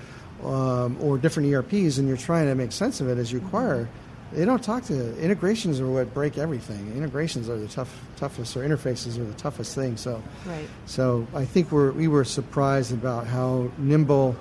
um, 0.44 0.96
or 1.00 1.18
different 1.18 1.52
ERPs, 1.52 1.98
and 1.98 2.08
you're 2.08 2.16
trying 2.16 2.46
to 2.46 2.54
make 2.54 2.72
sense 2.72 3.00
of 3.00 3.08
it 3.08 3.18
as 3.18 3.32
you 3.32 3.38
acquire 3.38 3.88
they 4.34 4.44
don't 4.44 4.62
talk 4.62 4.84
to 4.84 5.18
integrations 5.20 5.80
are 5.80 5.88
what 5.88 6.12
break 6.12 6.38
everything. 6.38 6.92
Integrations 6.96 7.48
are 7.48 7.56
the 7.56 7.68
tough, 7.68 8.00
toughest, 8.16 8.56
or 8.56 8.60
interfaces 8.60 9.18
are 9.18 9.24
the 9.24 9.34
toughest 9.34 9.74
thing. 9.74 9.96
So, 9.96 10.22
right. 10.44 10.68
so 10.86 11.26
I 11.34 11.44
think 11.44 11.70
we're, 11.70 11.92
we 11.92 12.08
were 12.08 12.24
surprised 12.24 12.92
about 12.92 13.26
how 13.26 13.70
nimble 13.78 14.36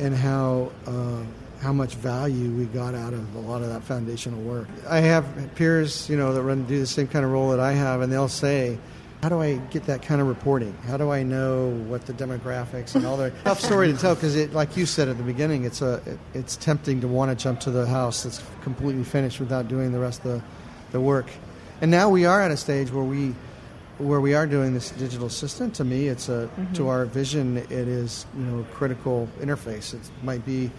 and 0.00 0.14
how 0.14 0.72
uh, 0.86 1.22
how 1.60 1.72
much 1.72 1.94
value 1.94 2.50
we 2.50 2.66
got 2.66 2.94
out 2.94 3.12
of 3.12 3.34
a 3.34 3.40
lot 3.40 3.62
of 3.62 3.68
that 3.68 3.82
foundational 3.82 4.40
work. 4.42 4.68
I 4.88 5.00
have 5.00 5.26
peers, 5.56 6.08
you 6.08 6.16
know, 6.16 6.32
that 6.32 6.42
run 6.42 6.64
do 6.66 6.78
the 6.78 6.86
same 6.86 7.08
kind 7.08 7.24
of 7.24 7.32
role 7.32 7.50
that 7.50 7.60
I 7.60 7.72
have, 7.72 8.00
and 8.00 8.12
they'll 8.12 8.28
say, 8.28 8.78
how 9.22 9.28
do 9.28 9.40
I 9.40 9.56
get 9.56 9.84
that 9.84 10.02
kind 10.02 10.20
of 10.20 10.28
reporting? 10.28 10.76
How 10.86 10.96
do 10.96 11.10
I 11.10 11.24
know 11.24 11.70
what 11.88 12.06
the 12.06 12.12
demographics 12.12 12.94
and 12.94 13.04
all 13.04 13.16
that 13.16 13.32
tough 13.44 13.60
story 13.60 13.92
to 13.92 13.98
tell? 13.98 14.14
Because 14.14 14.36
it, 14.36 14.52
like 14.52 14.76
you 14.76 14.86
said 14.86 15.08
at 15.08 15.16
the 15.16 15.24
beginning, 15.24 15.64
it's 15.64 15.82
a 15.82 15.94
it, 16.06 16.18
it's 16.34 16.56
tempting 16.56 17.00
to 17.00 17.08
want 17.08 17.36
to 17.36 17.42
jump 17.42 17.60
to 17.60 17.70
the 17.70 17.86
house 17.86 18.22
that's 18.22 18.42
completely 18.62 19.02
finished 19.02 19.40
without 19.40 19.66
doing 19.66 19.90
the 19.90 19.98
rest 19.98 20.24
of 20.24 20.40
the, 20.40 20.42
the 20.92 21.00
work. 21.00 21.26
And 21.80 21.90
now 21.90 22.08
we 22.08 22.26
are 22.26 22.40
at 22.40 22.50
a 22.52 22.56
stage 22.56 22.92
where 22.92 23.04
we 23.04 23.34
where 23.98 24.20
we 24.20 24.34
are 24.34 24.46
doing 24.46 24.72
this 24.72 24.90
digital 24.92 25.26
assistant. 25.26 25.74
To 25.76 25.84
me, 25.84 26.06
it's 26.06 26.28
a 26.28 26.48
mm-hmm. 26.56 26.72
to 26.74 26.88
our 26.88 27.04
vision, 27.04 27.56
it 27.56 27.72
is 27.72 28.24
you 28.36 28.44
know 28.44 28.60
a 28.60 28.64
critical 28.74 29.28
interface. 29.40 29.94
It 29.94 30.00
might 30.22 30.46
be 30.46 30.70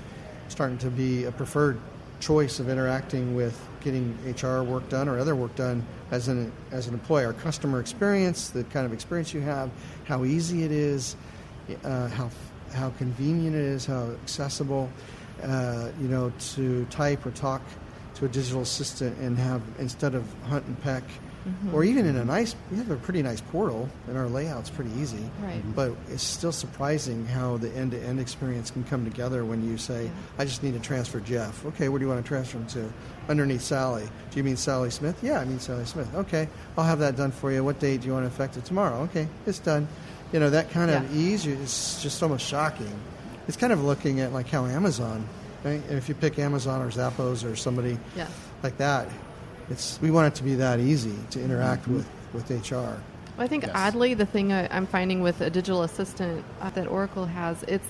starting 0.47 0.77
to 0.79 0.89
be 0.89 1.25
a 1.25 1.31
preferred 1.31 1.77
choice 2.19 2.59
of 2.59 2.69
interacting 2.69 3.35
with 3.35 3.59
getting 3.81 4.17
HR 4.25 4.63
work 4.63 4.87
done 4.89 5.07
or 5.07 5.17
other 5.17 5.35
work 5.35 5.55
done 5.55 5.85
as 6.11 6.27
an 6.27 6.51
as 6.71 6.87
an 6.87 6.93
employer. 6.93 7.27
Our 7.27 7.33
customer 7.33 7.79
experience, 7.79 8.49
the 8.49 8.63
kind 8.65 8.85
of 8.85 8.93
experience 8.93 9.33
you 9.33 9.41
have, 9.41 9.69
how 10.05 10.25
easy 10.25 10.63
it 10.63 10.71
is, 10.71 11.15
uh, 11.83 12.07
how 12.09 12.29
how 12.73 12.89
convenient 12.91 13.55
it 13.55 13.61
is, 13.61 13.85
how 13.85 14.11
accessible, 14.23 14.89
uh, 15.43 15.89
you 15.99 16.07
know, 16.07 16.31
to 16.53 16.85
type 16.85 17.25
or 17.25 17.31
talk 17.31 17.61
to 18.15 18.25
a 18.25 18.29
digital 18.29 18.61
assistant 18.61 19.17
and 19.19 19.37
have 19.37 19.61
instead 19.79 20.13
of 20.13 20.25
hunt 20.43 20.65
and 20.65 20.79
peck 20.81 21.03
Mm-hmm. 21.49 21.73
Or 21.73 21.83
even 21.83 22.05
in 22.05 22.15
a 22.15 22.25
nice, 22.25 22.55
we 22.69 22.77
have 22.77 22.91
a 22.91 22.95
pretty 22.95 23.23
nice 23.23 23.41
portal, 23.41 23.89
and 24.07 24.17
our 24.17 24.27
layout's 24.27 24.69
pretty 24.69 24.91
easy. 24.99 25.23
Right. 25.41 25.61
But 25.75 25.93
it's 26.09 26.23
still 26.23 26.51
surprising 26.51 27.25
how 27.25 27.57
the 27.57 27.69
end-to-end 27.71 28.19
experience 28.19 28.69
can 28.69 28.83
come 28.83 29.03
together 29.03 29.43
when 29.45 29.67
you 29.67 29.77
say, 29.77 30.05
yeah. 30.05 30.11
"I 30.37 30.45
just 30.45 30.61
need 30.61 30.73
to 30.73 30.79
transfer 30.79 31.19
Jeff." 31.19 31.65
Okay, 31.65 31.89
where 31.89 31.97
do 31.97 32.05
you 32.05 32.09
want 32.11 32.23
to 32.23 32.27
transfer 32.27 32.57
him 32.57 32.67
to? 32.67 32.93
Underneath 33.27 33.61
Sally. 33.61 34.07
Do 34.31 34.37
you 34.37 34.43
mean 34.43 34.57
Sally 34.57 34.91
Smith? 34.91 35.17
Yeah, 35.23 35.39
I 35.39 35.45
mean 35.45 35.59
Sally 35.59 35.85
Smith. 35.85 36.13
Okay, 36.15 36.47
I'll 36.77 36.83
have 36.83 36.99
that 36.99 37.15
done 37.15 37.31
for 37.31 37.51
you. 37.51 37.63
What 37.63 37.79
date 37.79 38.01
do 38.01 38.07
you 38.07 38.13
want 38.13 38.23
to 38.23 38.27
affect 38.27 38.57
it 38.57 38.65
tomorrow? 38.65 39.01
Okay, 39.01 39.27
it's 39.45 39.59
done. 39.59 39.87
You 40.31 40.39
know 40.39 40.49
that 40.51 40.69
kind 40.69 40.91
of 40.91 41.11
yeah. 41.11 41.19
ease 41.19 41.45
is 41.45 41.99
just 42.01 42.21
almost 42.21 42.45
shocking. 42.45 42.93
It's 43.47 43.57
kind 43.57 43.73
of 43.73 43.83
looking 43.83 44.19
at 44.19 44.33
like 44.33 44.47
how 44.47 44.65
Amazon. 44.65 45.27
Right? 45.63 45.81
And 45.89 45.97
if 45.97 46.07
you 46.07 46.15
pick 46.15 46.39
Amazon 46.39 46.81
or 46.81 46.89
Zappos 46.89 47.43
or 47.43 47.55
somebody 47.55 47.99
yeah. 48.15 48.27
like 48.63 48.77
that, 48.77 49.09
it's 49.69 49.99
we 50.01 50.11
want 50.11 50.27
it 50.27 50.35
to 50.37 50.43
be 50.43 50.55
that 50.55 50.79
easy 50.79 51.15
to 51.31 51.41
interact 51.41 51.83
mm-hmm. 51.83 51.95
with 51.95 52.49
with 52.49 52.71
HR. 52.71 52.75
Well, 52.75 53.45
I 53.45 53.47
think 53.47 53.63
yes. 53.63 53.71
oddly, 53.73 54.13
the 54.13 54.25
thing 54.25 54.51
I'm 54.51 54.85
finding 54.85 55.21
with 55.21 55.41
a 55.41 55.49
digital 55.49 55.83
assistant 55.83 56.43
that 56.61 56.87
Oracle 56.87 57.25
has, 57.25 57.63
it's 57.63 57.87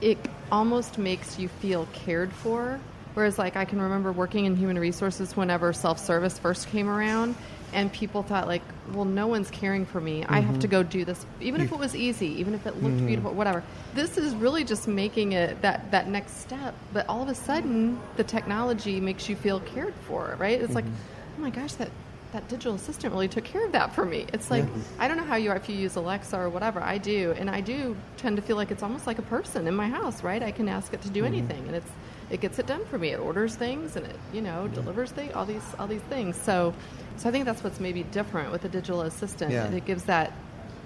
it 0.00 0.18
almost 0.52 0.98
makes 0.98 1.38
you 1.38 1.48
feel 1.48 1.88
cared 1.92 2.32
for. 2.32 2.78
Whereas, 3.16 3.38
like, 3.38 3.56
I 3.56 3.64
can 3.64 3.80
remember 3.80 4.12
working 4.12 4.44
in 4.44 4.56
human 4.56 4.78
resources 4.78 5.34
whenever 5.34 5.72
self 5.72 5.98
service 5.98 6.38
first 6.38 6.68
came 6.68 6.86
around, 6.86 7.34
and 7.72 7.90
people 7.90 8.22
thought, 8.22 8.46
like, 8.46 8.60
well, 8.92 9.06
no 9.06 9.26
one's 9.26 9.50
caring 9.50 9.86
for 9.86 10.02
me. 10.02 10.20
Mm-hmm. 10.20 10.34
I 10.34 10.40
have 10.40 10.58
to 10.58 10.66
mm-hmm. 10.68 10.70
go 10.70 10.82
do 10.82 11.06
this, 11.06 11.24
even 11.40 11.62
if 11.62 11.72
it 11.72 11.78
was 11.78 11.96
easy, 11.96 12.26
even 12.38 12.52
if 12.52 12.66
it 12.66 12.82
looked 12.82 12.96
mm-hmm. 12.96 13.06
beautiful, 13.06 13.32
whatever. 13.32 13.62
This 13.94 14.18
is 14.18 14.34
really 14.34 14.64
just 14.64 14.86
making 14.86 15.32
it 15.32 15.62
that, 15.62 15.90
that 15.92 16.10
next 16.10 16.42
step. 16.42 16.74
But 16.92 17.08
all 17.08 17.22
of 17.22 17.30
a 17.30 17.34
sudden, 17.34 17.98
the 18.18 18.22
technology 18.22 19.00
makes 19.00 19.30
you 19.30 19.36
feel 19.36 19.60
cared 19.60 19.94
for, 20.06 20.36
right? 20.38 20.60
It's 20.60 20.74
mm-hmm. 20.74 20.74
like, 20.74 20.84
oh 20.84 21.40
my 21.40 21.48
gosh, 21.48 21.72
that 21.76 21.88
that 22.32 22.48
digital 22.48 22.74
assistant 22.74 23.14
really 23.14 23.28
took 23.28 23.44
care 23.44 23.64
of 23.64 23.72
that 23.72 23.94
for 23.94 24.04
me. 24.04 24.26
It's 24.34 24.50
like 24.50 24.64
yeah. 24.64 24.82
I 24.98 25.08
don't 25.08 25.16
know 25.16 25.24
how 25.24 25.36
you 25.36 25.48
are 25.52 25.56
if 25.56 25.70
you 25.70 25.76
use 25.76 25.96
Alexa 25.96 26.36
or 26.36 26.50
whatever. 26.50 26.82
I 26.82 26.98
do, 26.98 27.34
and 27.38 27.48
I 27.48 27.62
do 27.62 27.96
tend 28.18 28.36
to 28.36 28.42
feel 28.42 28.56
like 28.56 28.70
it's 28.70 28.82
almost 28.82 29.06
like 29.06 29.18
a 29.18 29.22
person 29.22 29.66
in 29.66 29.74
my 29.74 29.88
house, 29.88 30.22
right? 30.22 30.42
I 30.42 30.50
can 30.50 30.68
ask 30.68 30.92
it 30.92 31.00
to 31.02 31.08
do 31.08 31.22
mm-hmm. 31.22 31.34
anything, 31.34 31.66
and 31.66 31.76
it's 31.76 31.90
it 32.30 32.40
gets 32.40 32.58
it 32.58 32.66
done 32.66 32.84
for 32.86 32.98
me. 32.98 33.10
It 33.10 33.18
orders 33.20 33.54
things 33.54 33.96
and 33.96 34.06
it 34.06 34.16
you 34.32 34.40
know 34.40 34.68
delivers 34.68 35.10
things, 35.12 35.32
all 35.34 35.44
these 35.46 35.62
all 35.78 35.86
these 35.86 36.02
things. 36.02 36.36
So 36.40 36.74
so 37.16 37.28
I 37.28 37.32
think 37.32 37.44
that's 37.44 37.62
what's 37.64 37.80
maybe 37.80 38.02
different 38.04 38.52
with 38.52 38.64
a 38.64 38.68
digital 38.68 39.02
assistant. 39.02 39.52
Yeah. 39.52 39.68
It 39.70 39.84
gives 39.84 40.04
that 40.04 40.32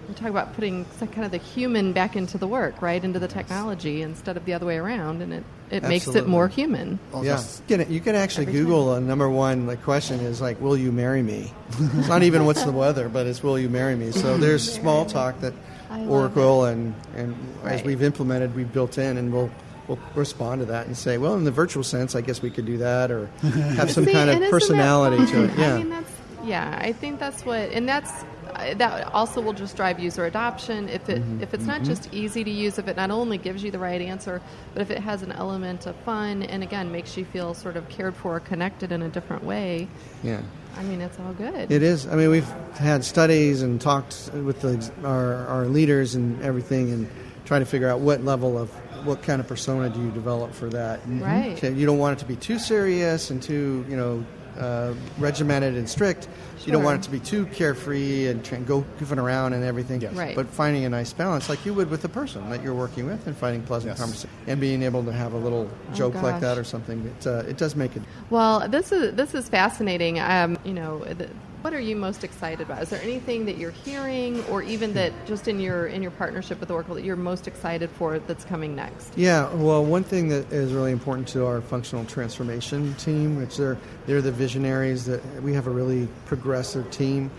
we 0.09 0.15
talk 0.15 0.29
about 0.29 0.55
putting 0.55 0.85
kind 0.99 1.25
of 1.25 1.31
the 1.31 1.39
human 1.39 1.93
back 1.93 2.17
into 2.17 2.37
the 2.37 2.47
work, 2.49 2.83
right, 2.83 3.03
into 3.03 3.19
the 3.19 3.29
technology 3.29 4.03
instead 4.03 4.37
of 4.37 4.45
the 4.45 4.55
other 4.55 4.67
way 4.67 4.77
around, 4.77 5.23
and 5.23 5.33
it, 5.33 5.45
it 5.71 5.83
makes 5.85 6.09
it 6.09 6.27
more 6.27 6.49
human. 6.49 6.99
Well, 7.13 7.25
yeah, 7.25 7.33
just- 7.37 7.63
you 7.69 7.77
can, 7.77 7.93
you 7.93 8.01
can 8.01 8.17
actually 8.17 8.47
Every 8.47 8.61
Google 8.61 8.95
a 8.95 9.01
number 9.01 9.29
one 9.29 9.67
like 9.67 9.83
question 9.85 10.19
is 10.21 10.41
like, 10.41 10.61
"Will 10.61 10.77
you 10.77 10.91
marry 10.91 11.23
me?" 11.23 11.53
it's 11.79 12.09
not 12.09 12.23
even 12.23 12.45
what's 12.45 12.65
the 12.65 12.73
weather, 12.73 13.09
but 13.09 13.27
it's 13.27 13.43
"Will 13.43 13.59
you 13.59 13.69
marry 13.69 13.95
me?" 13.95 14.11
So 14.11 14.37
there's 14.37 14.73
small 14.73 15.07
talk 15.07 15.41
that 15.41 15.53
I 15.91 16.01
love 16.01 16.11
Oracle 16.11 16.65
and 16.65 16.95
and 17.15 17.37
as 17.65 17.83
we've 17.85 18.03
implemented, 18.03 18.57
we've 18.57 18.73
built 18.73 18.99
in, 18.99 19.17
and 19.17 19.33
we'll 19.33 19.51
we'll 19.91 19.99
respond 20.15 20.61
to 20.61 20.67
that 20.67 20.87
and 20.87 20.97
say, 20.97 21.19
"Well, 21.19 21.35
in 21.35 21.45
the 21.45 21.51
virtual 21.51 21.83
sense, 21.83 22.15
I 22.15 22.21
guess 22.21 22.41
we 22.43 22.51
could 22.51 22.67
do 22.67 22.79
that," 22.79 23.11
or 23.11 23.27
have 23.77 23.91
some 23.91 24.05
See, 24.05 24.13
kind 24.13 24.31
of 24.31 24.51
personality 24.51 25.27
to 25.27 25.45
it. 25.45 25.59
Yeah. 25.59 25.75
I 25.75 25.79
mean, 25.79 25.91
that's 25.91 26.13
yeah. 26.45 26.79
I 26.81 26.93
think 26.93 27.19
that's 27.19 27.45
what, 27.45 27.71
and 27.71 27.89
that's 27.89 28.25
uh, 28.55 28.75
that 28.75 29.13
also 29.13 29.41
will 29.41 29.53
just 29.53 29.77
drive 29.77 30.01
user 30.01 30.25
adoption. 30.27 30.89
If 30.89 31.09
it 31.09 31.21
Mm-hmm. 31.23 31.43
if 31.43 31.53
it's 31.55 31.67
not 31.67 31.83
just 31.83 32.13
easy 32.15 32.45
to 32.45 32.51
use, 32.51 32.79
if 32.79 32.89
it 32.89 32.97
not 32.97 33.11
only 33.11 33.37
gives 33.39 33.63
you 33.63 33.71
the 33.71 33.79
right 33.79 34.01
answer, 34.01 34.41
but 34.73 34.83
if 34.83 34.91
it 34.91 34.99
has 35.01 35.23
an 35.23 35.33
element 35.33 35.87
of 35.87 35.97
fun 35.97 36.43
and 36.45 36.63
again 36.63 36.91
makes 36.93 37.17
you 37.17 37.25
feel 37.25 37.53
sort 37.55 37.77
of 37.77 37.89
cared 37.89 38.15
for, 38.15 38.37
or 38.37 38.41
connected 38.41 38.93
in 38.93 39.03
a 39.03 39.09
different 39.09 39.45
way. 39.45 39.89
yeah. 40.23 40.41
I 40.77 40.85
mean, 40.85 41.01
it's 41.01 41.19
all 41.19 41.33
good. 41.33 41.71
It 41.73 41.83
is. 41.83 42.07
I 42.07 42.15
mean, 42.15 42.31
we've 42.31 42.49
had 42.77 43.05
studies 43.05 43.61
and 43.63 43.81
talked 43.81 44.31
with 44.33 44.61
the, 44.61 44.93
our, 45.05 45.45
our 45.49 45.65
leaders 45.67 46.15
and 46.15 46.41
everything, 46.43 46.93
and 46.93 47.11
trying 47.45 47.61
to 47.61 47.67
figure 47.67 47.89
out 47.89 47.99
what 47.99 48.23
level 48.25 48.57
of 48.57 48.71
what 49.05 49.23
kind 49.23 49.41
of 49.41 49.47
persona 49.49 49.89
do 49.91 50.01
you 50.01 50.11
develop 50.11 50.53
for 50.55 50.69
that. 50.71 51.01
Right. 51.07 51.53
Okay, 51.57 51.73
You 51.73 51.87
don't 51.87 51.99
want 51.99 52.19
it 52.19 52.21
to 52.23 52.27
be 52.27 52.37
too 52.37 52.59
serious 52.59 53.31
and 53.31 53.43
too, 53.43 53.85
you 53.89 53.97
know, 53.97 54.25
uh, 54.59 54.95
regimented 55.19 55.75
and 55.77 55.89
strict. 55.89 56.29
You 56.67 56.73
don't 56.73 56.85
want 56.85 57.01
it 57.01 57.03
to 57.05 57.11
be 57.11 57.21
too 57.21 57.47
carefree 57.47 58.27
and 58.27 58.45
try, 58.45 58.59
go 58.59 58.85
goofing 58.99 59.17
around 59.17 59.55
and 59.55 59.65
everything. 59.65 60.03
Yes. 60.03 60.13
Right. 60.13 60.37
But 60.37 60.47
finding 60.49 60.85
a 60.85 60.91
nice 60.91 61.13
balance, 61.15 61.49
like 61.49 61.65
you 61.65 61.73
would 61.73 61.89
with 61.89 62.03
the 62.03 62.09
person 62.11 62.51
that 62.51 62.63
you're 62.63 62.75
working 62.75 63.07
with, 63.07 63.27
and 63.27 63.35
finding 63.35 63.63
pleasant 63.63 63.93
Yes. 63.93 63.99
conversation 64.01 64.29
and 64.47 64.61
being 64.61 64.83
able 64.83 65.03
to 65.05 65.13
have 65.13 65.33
a 65.33 65.39
little 65.39 65.71
joke 65.95 66.15
like 66.17 66.25
Oh, 66.25 66.31
gosh. 66.33 66.41
that 66.43 66.59
or 66.59 66.65
something. 66.65 67.11
It, 67.21 67.27
uh, 67.27 67.45
it 67.49 67.57
does 67.57 67.75
make 67.77 67.97
it. 67.97 68.03
Well, 68.29 68.69
this 68.69 68.93
is 68.93 69.15
this 69.15 69.35
is 69.35 69.49
fascinating. 69.49 70.21
Um, 70.21 70.59
you 70.65 70.75
know, 70.75 70.99
the, 71.05 71.29
what 71.63 71.75
are 71.75 71.81
you 71.81 71.97
most 71.97 72.25
excited 72.25 72.61
about? 72.61 72.83
Is 72.83 72.91
there 72.91 73.03
anything 73.03 73.45
that 73.47 73.59
you're 73.59 73.71
hearing, 73.71 74.43
or 74.47 74.63
even 74.63 74.95
that 74.95 75.13
just 75.27 75.49
in 75.49 75.61
your 75.61 75.87
in 75.87 76.03
your 76.03 76.11
partnership 76.13 76.61
with 76.61 76.71
Oracle 76.71 76.95
that 76.95 77.05
you're 77.05 77.17
most 77.17 77.47
excited 77.47 77.91
for 77.91 78.19
that's 78.19 78.45
coming 78.45 78.75
next? 78.75 79.13
Yeah, 79.17 79.53
well, 79.55 79.85
one 79.85 80.05
thing 80.05 80.29
that 80.29 80.51
is 80.53 80.73
really 80.73 80.93
important 80.93 81.29
to 81.29 81.47
our 81.47 81.61
functional 81.61 82.05
transformation 82.05 82.95
team, 82.95 83.37
which 83.37 83.57
they're 83.57 83.79
they're 84.07 84.23
the 84.23 84.33
visionaries 84.33 85.05
that 85.07 85.23
we 85.43 85.53
have 85.55 85.67
a 85.67 85.71
really 85.71 86.09
progressive 86.27 86.91
team, 86.91 87.31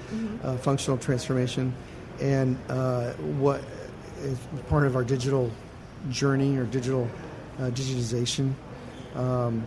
uh, 0.44 0.58
functional 0.58 0.98
transformation, 0.98 1.74
and 2.20 2.58
uh, 2.70 3.12
what 3.40 3.62
is 4.22 4.38
part 4.70 4.86
of 4.86 4.96
our 4.96 5.04
digital 5.04 5.52
journey 6.10 6.58
or 6.58 6.66
digital 6.66 7.10
uh, 7.60 7.64
digitization. 7.72 8.54
Um, 9.16 9.66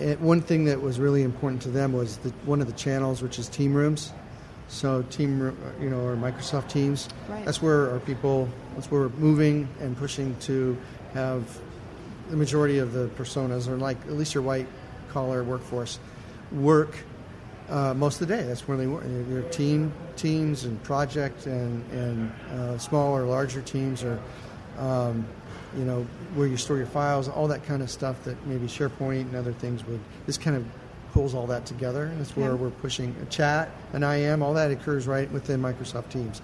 and 0.00 0.20
one 0.20 0.40
thing 0.40 0.64
that 0.64 0.80
was 0.80 0.98
really 0.98 1.22
important 1.22 1.62
to 1.62 1.70
them 1.70 1.92
was 1.92 2.16
the, 2.18 2.30
one 2.44 2.60
of 2.60 2.66
the 2.66 2.72
channels, 2.72 3.22
which 3.22 3.38
is 3.38 3.48
team 3.48 3.74
rooms. 3.74 4.12
So 4.68 5.02
team, 5.10 5.56
you 5.80 5.90
know, 5.90 6.00
or 6.00 6.16
Microsoft 6.16 6.68
Teams. 6.68 7.08
Right. 7.28 7.44
That's 7.44 7.60
where 7.60 7.90
our 7.90 7.98
people. 8.00 8.48
That's 8.74 8.90
where 8.90 9.02
we're 9.02 9.08
moving 9.10 9.68
and 9.80 9.96
pushing 9.96 10.36
to 10.40 10.76
have 11.12 11.58
the 12.30 12.36
majority 12.36 12.78
of 12.78 12.92
the 12.92 13.08
personas, 13.08 13.66
or 13.66 13.76
like 13.76 14.00
at 14.06 14.12
least 14.12 14.32
your 14.32 14.44
white 14.44 14.68
collar 15.10 15.42
workforce, 15.42 15.98
work 16.52 16.96
uh, 17.68 17.94
most 17.94 18.20
of 18.20 18.28
the 18.28 18.36
day. 18.36 18.44
That's 18.44 18.68
where 18.68 18.76
they 18.76 18.86
work. 18.86 19.04
Your 19.28 19.42
team 19.42 19.92
teams 20.16 20.64
and 20.64 20.80
project 20.84 21.46
and 21.46 21.84
and 21.90 22.32
uh, 22.52 22.78
small 22.78 23.16
or 23.16 23.24
larger 23.24 23.62
teams 23.62 24.04
or 24.04 24.20
um, 24.78 25.26
you 25.76 25.84
know 25.84 26.06
where 26.34 26.46
you 26.46 26.56
store 26.56 26.76
your 26.76 26.86
files, 26.86 27.28
all 27.28 27.48
that 27.48 27.64
kind 27.64 27.82
of 27.82 27.90
stuff 27.90 28.22
that 28.24 28.46
maybe 28.46 28.66
SharePoint 28.66 29.22
and 29.22 29.36
other 29.36 29.52
things 29.52 29.84
would. 29.86 30.00
This 30.26 30.38
kind 30.38 30.56
of 30.56 30.64
pulls 31.12 31.34
all 31.34 31.46
that 31.48 31.66
together. 31.66 32.04
And 32.04 32.20
that's 32.20 32.36
where 32.36 32.50
Yeah. 32.50 32.54
we're 32.54 32.70
pushing 32.70 33.14
a 33.22 33.26
chat, 33.26 33.70
an 33.92 34.02
IM, 34.02 34.42
all 34.42 34.54
that 34.54 34.70
occurs 34.70 35.06
right 35.06 35.30
within 35.32 35.60
Microsoft 35.60 36.08
Teams. 36.10 36.40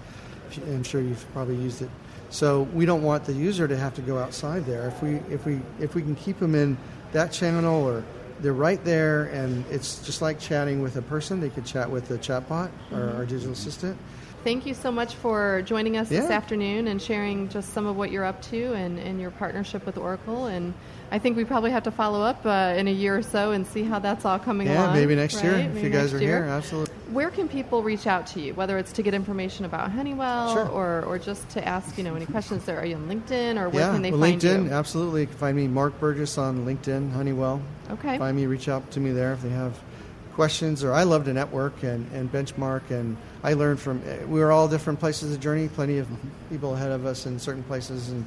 I'm 0.67 0.83
sure 0.83 1.01
you've 1.01 1.25
probably 1.33 1.55
used 1.55 1.81
it. 1.81 1.89
So 2.29 2.63
we 2.73 2.85
don't 2.85 3.03
want 3.03 3.25
the 3.25 3.33
user 3.33 3.67
to 3.67 3.77
have 3.77 3.93
to 3.95 4.01
go 4.01 4.17
outside 4.17 4.65
there. 4.65 4.87
If 4.87 5.01
we 5.01 5.15
if 5.29 5.45
we 5.45 5.61
if 5.79 5.95
we 5.95 6.01
can 6.01 6.15
keep 6.15 6.39
them 6.39 6.55
in 6.55 6.77
that 7.13 7.31
channel 7.31 7.85
or 7.85 8.03
they're 8.41 8.53
right 8.53 8.83
there 8.83 9.25
and 9.25 9.65
it's 9.71 10.05
just 10.05 10.21
like 10.21 10.39
chatting 10.39 10.81
with 10.81 10.97
a 10.97 11.01
person, 11.01 11.39
they 11.39 11.49
could 11.49 11.65
chat 11.65 11.89
with 11.89 12.07
the 12.07 12.17
chatbot 12.17 12.69
or 12.91 13.13
our 13.15 13.25
digital 13.25 13.53
mm-hmm. 13.53 13.53
assistant. 13.53 13.97
Thank 14.43 14.65
you 14.65 14.73
so 14.73 14.91
much 14.91 15.15
for 15.15 15.61
joining 15.63 15.97
us 15.97 16.07
this 16.07 16.29
afternoon 16.29 16.87
and 16.87 17.01
sharing 17.01 17.49
just 17.49 17.73
some 17.73 17.85
of 17.85 17.97
what 17.97 18.11
you're 18.11 18.23
up 18.23 18.41
to 18.43 18.73
and, 18.73 18.97
and 18.97 19.19
your 19.19 19.31
partnership 19.31 19.85
with 19.85 19.97
Oracle. 19.97 20.45
And 20.45 20.73
I 21.11 21.19
think 21.19 21.35
we 21.35 21.43
probably 21.43 21.71
have 21.71 21.83
to 21.83 21.91
follow 21.91 22.21
up 22.21 22.45
uh, 22.45 22.73
in 22.77 22.87
a 22.87 22.91
year 22.91 23.17
or 23.17 23.23
so 23.23 23.51
and 23.51 23.67
see 23.67 23.83
how 23.83 23.99
that's 23.99 24.23
all 24.23 24.39
coming 24.39 24.67
Yeah, 24.67 24.85
along. 24.85 24.93
maybe 24.95 25.15
next 25.15 25.43
year 25.43 25.53
right? 25.53 25.65
if 25.65 25.73
Maybe 25.73 25.87
you 25.87 25.93
guys 25.93 26.13
are 26.13 26.19
year. 26.19 26.43
here. 26.45 26.51
Absolutely. 26.53 26.93
Where 27.11 27.29
can 27.29 27.49
people 27.49 27.83
reach 27.83 28.07
out 28.07 28.25
to 28.27 28.39
you, 28.39 28.53
whether 28.53 28.77
it's 28.77 28.93
to 28.93 29.01
get 29.01 29.13
information 29.13 29.65
about 29.65 29.91
Honeywell 29.91 30.53
Sure. 30.53 30.69
or, 30.69 31.03
or 31.05 31.19
just 31.19 31.49
to 31.49 31.67
ask, 31.67 31.97
you 31.97 32.03
know, 32.05 32.15
any 32.15 32.25
questions 32.25 32.63
there? 32.63 32.79
Are 32.79 32.85
you 32.85 32.95
on 32.95 33.07
LinkedIn 33.09 33.59
or 33.59 33.67
where 33.69 33.83
yeah, 33.83 33.93
can 33.93 34.01
they 34.01 34.11
well, 34.11 34.21
find 34.21 34.41
LinkedIn, 34.41 34.65
you? 34.65 34.71
absolutely. 34.71 35.21
You 35.21 35.27
can 35.27 35.37
find 35.37 35.57
me, 35.57 35.67
Mark 35.67 35.99
Burgess, 35.99 36.37
on 36.37 36.65
LinkedIn, 36.65 37.11
Honeywell. 37.11 37.61
Okay. 37.91 38.17
Find 38.17 38.37
me, 38.37 38.45
reach 38.45 38.69
out 38.69 38.89
to 38.91 38.99
me 39.01 39.11
there 39.11 39.33
if 39.33 39.41
they 39.41 39.49
have 39.49 39.77
questions. 40.37 40.83
Or 40.85 40.93
I 40.93 41.03
love 41.03 41.25
to 41.25 41.33
network 41.33 41.83
and, 41.83 42.09
and 42.13 42.31
benchmark, 42.31 42.89
and 42.91 43.17
I 43.43 43.53
learn 43.53 43.75
from. 43.75 44.01
eh, 44.07 44.23
We're 44.25 44.51
all 44.51 44.69
different 44.69 44.99
places 45.01 45.23
of 45.23 45.31
the 45.31 45.43
journey. 45.43 45.67
Plenty 45.67 45.97
of 45.97 46.07
people 46.49 46.73
ahead 46.75 46.91
of 46.91 47.05
us 47.05 47.25
in 47.25 47.37
certain 47.39 47.63
places, 47.63 48.09
and, 48.09 48.25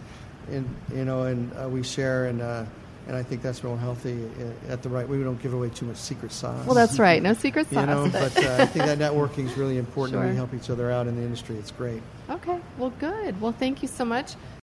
and 0.50 0.68
you 0.94 1.04
know, 1.06 1.22
and 1.22 1.50
uh, 1.56 1.68
we 1.68 1.82
share 1.82 2.26
and. 2.26 2.42
Uh, 2.42 2.64
and 3.08 3.16
I 3.16 3.22
think 3.24 3.42
that's 3.42 3.64
real 3.64 3.76
healthy 3.78 4.22
eh, 4.22 4.72
at 4.72 4.82
the 4.82 4.88
right. 4.88 5.08
We 5.08 5.20
don't 5.24 5.40
give 5.42 5.52
away 5.54 5.70
too 5.70 5.86
much 5.86 5.96
secret 5.96 6.30
sauce. 6.30 6.64
Well, 6.66 6.74
that's 6.76 6.98
right. 6.98 7.20
No 7.20 7.32
secret 7.32 7.66
you 7.70 7.76
sauce. 7.78 7.86
know, 7.86 8.08
but 8.12 8.36
uh, 8.44 8.58
I 8.62 8.66
think 8.66 8.84
that 8.84 8.98
networking 9.06 9.46
is 9.46 9.56
really 9.56 9.78
important. 9.78 10.16
and 10.16 10.24
Sure. 10.26 10.30
We 10.30 10.36
help 10.36 10.54
each 10.54 10.70
other 10.70 10.92
out 10.92 11.08
in 11.08 11.16
the 11.16 11.22
industry. 11.22 11.56
It's 11.56 11.72
great. 11.72 12.02
okay. 12.28 12.60
Well, 12.78 12.92
good. 13.00 13.40
Well, 13.40 13.50
thank 13.52 13.82
you 13.82 13.88
so 13.88 14.04
much. 14.04 14.34